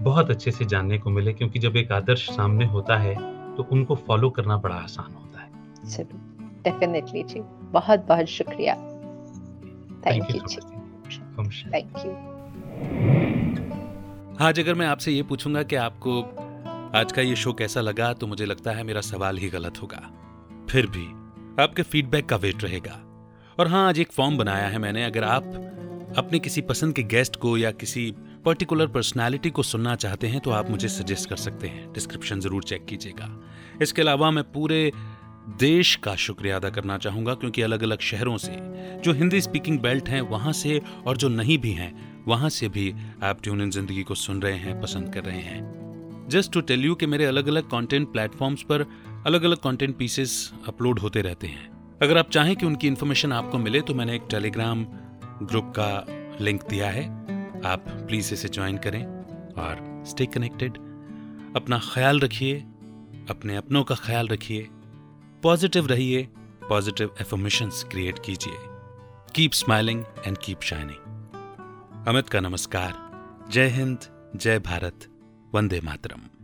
[0.00, 3.14] बहुत अच्छे से जानने को मिले क्योंकि जब एक आदर्श सामने होता है
[3.56, 5.48] तो उनको फॉलो करना बड़ा आसान होता है।
[6.64, 7.40] डेफिनेटली जी।
[7.72, 8.74] बहुत बहुत शुक्रिया।
[10.06, 10.40] थैंक यू
[11.72, 13.17] थैंक यू
[14.40, 16.20] आज अगर मैं आपसे ये पूछूँगा कि आपको
[16.96, 20.00] आज का ये शो कैसा लगा तो मुझे लगता है मेरा सवाल ही गलत होगा।
[20.70, 21.04] फिर भी,
[21.62, 22.92] आपके फीडबैक का वेट रहेगा।
[23.58, 27.36] और हाँ आज एक फॉर्म बनाया है मैंने, अगर आप अपने किसी पसंद के गेस्ट
[27.36, 28.10] को या किसी
[28.44, 32.64] पर्टिकुलर पर्सनालिटी को सुनना चाहते हैं तो आप मुझे सजेस्ट कर सकते हैं। डिस्क्रिप्शन ज़रूर
[32.64, 33.28] चेक कीजिएगा।
[33.82, 34.90] इसके अलावा मैं पूरे
[35.60, 38.56] देश का शुक्रिया अदा करना चाहूँगा, क्योंकि अलग अलग शहरों से
[39.04, 42.92] जो हिंदी स्पीकिंग बेल्ट हैं, वहाँ से और जो नहीं भी हैं वहाँ से भी
[43.22, 46.84] आप ट्यून इन ज़िंदगी को सुन रहे हैं, पसंद कर रहे हैं। जस्ट टू टेल
[46.84, 48.84] यू कि मेरे अलग अलग कंटेंट प्लेटफॉर्म्स पर
[49.26, 53.58] अलग अलग कंटेंट पीसेस अपलोड होते रहते हैं। अगर आप चाहें कि उनकी इन्फॉर्मेशन आपको
[53.58, 54.84] मिले तो मैंने एक टेलीग्राम
[55.42, 56.04] ग्रुप का
[56.40, 57.06] लिंक दिया है।
[57.66, 59.04] आप प्लीज़ इसे ज्वाइन करें
[59.58, 60.78] और स्टे कनेक्टेड
[61.56, 62.58] अपना ख्याल रखिए,
[63.30, 64.68] अपने अपनों का ख्याल रखिए।
[65.42, 66.28] पॉजिटिव रहिए
[66.68, 68.56] पॉजिटिव एफर्मेशंस क्रिएट कीजिए।
[69.34, 71.07] Keep smiling and keep shining
[72.08, 72.92] Amit का नमस्कार।
[73.50, 73.98] जय हिंद
[74.36, 75.06] जय भारत
[75.54, 76.37] वंदे मातरम।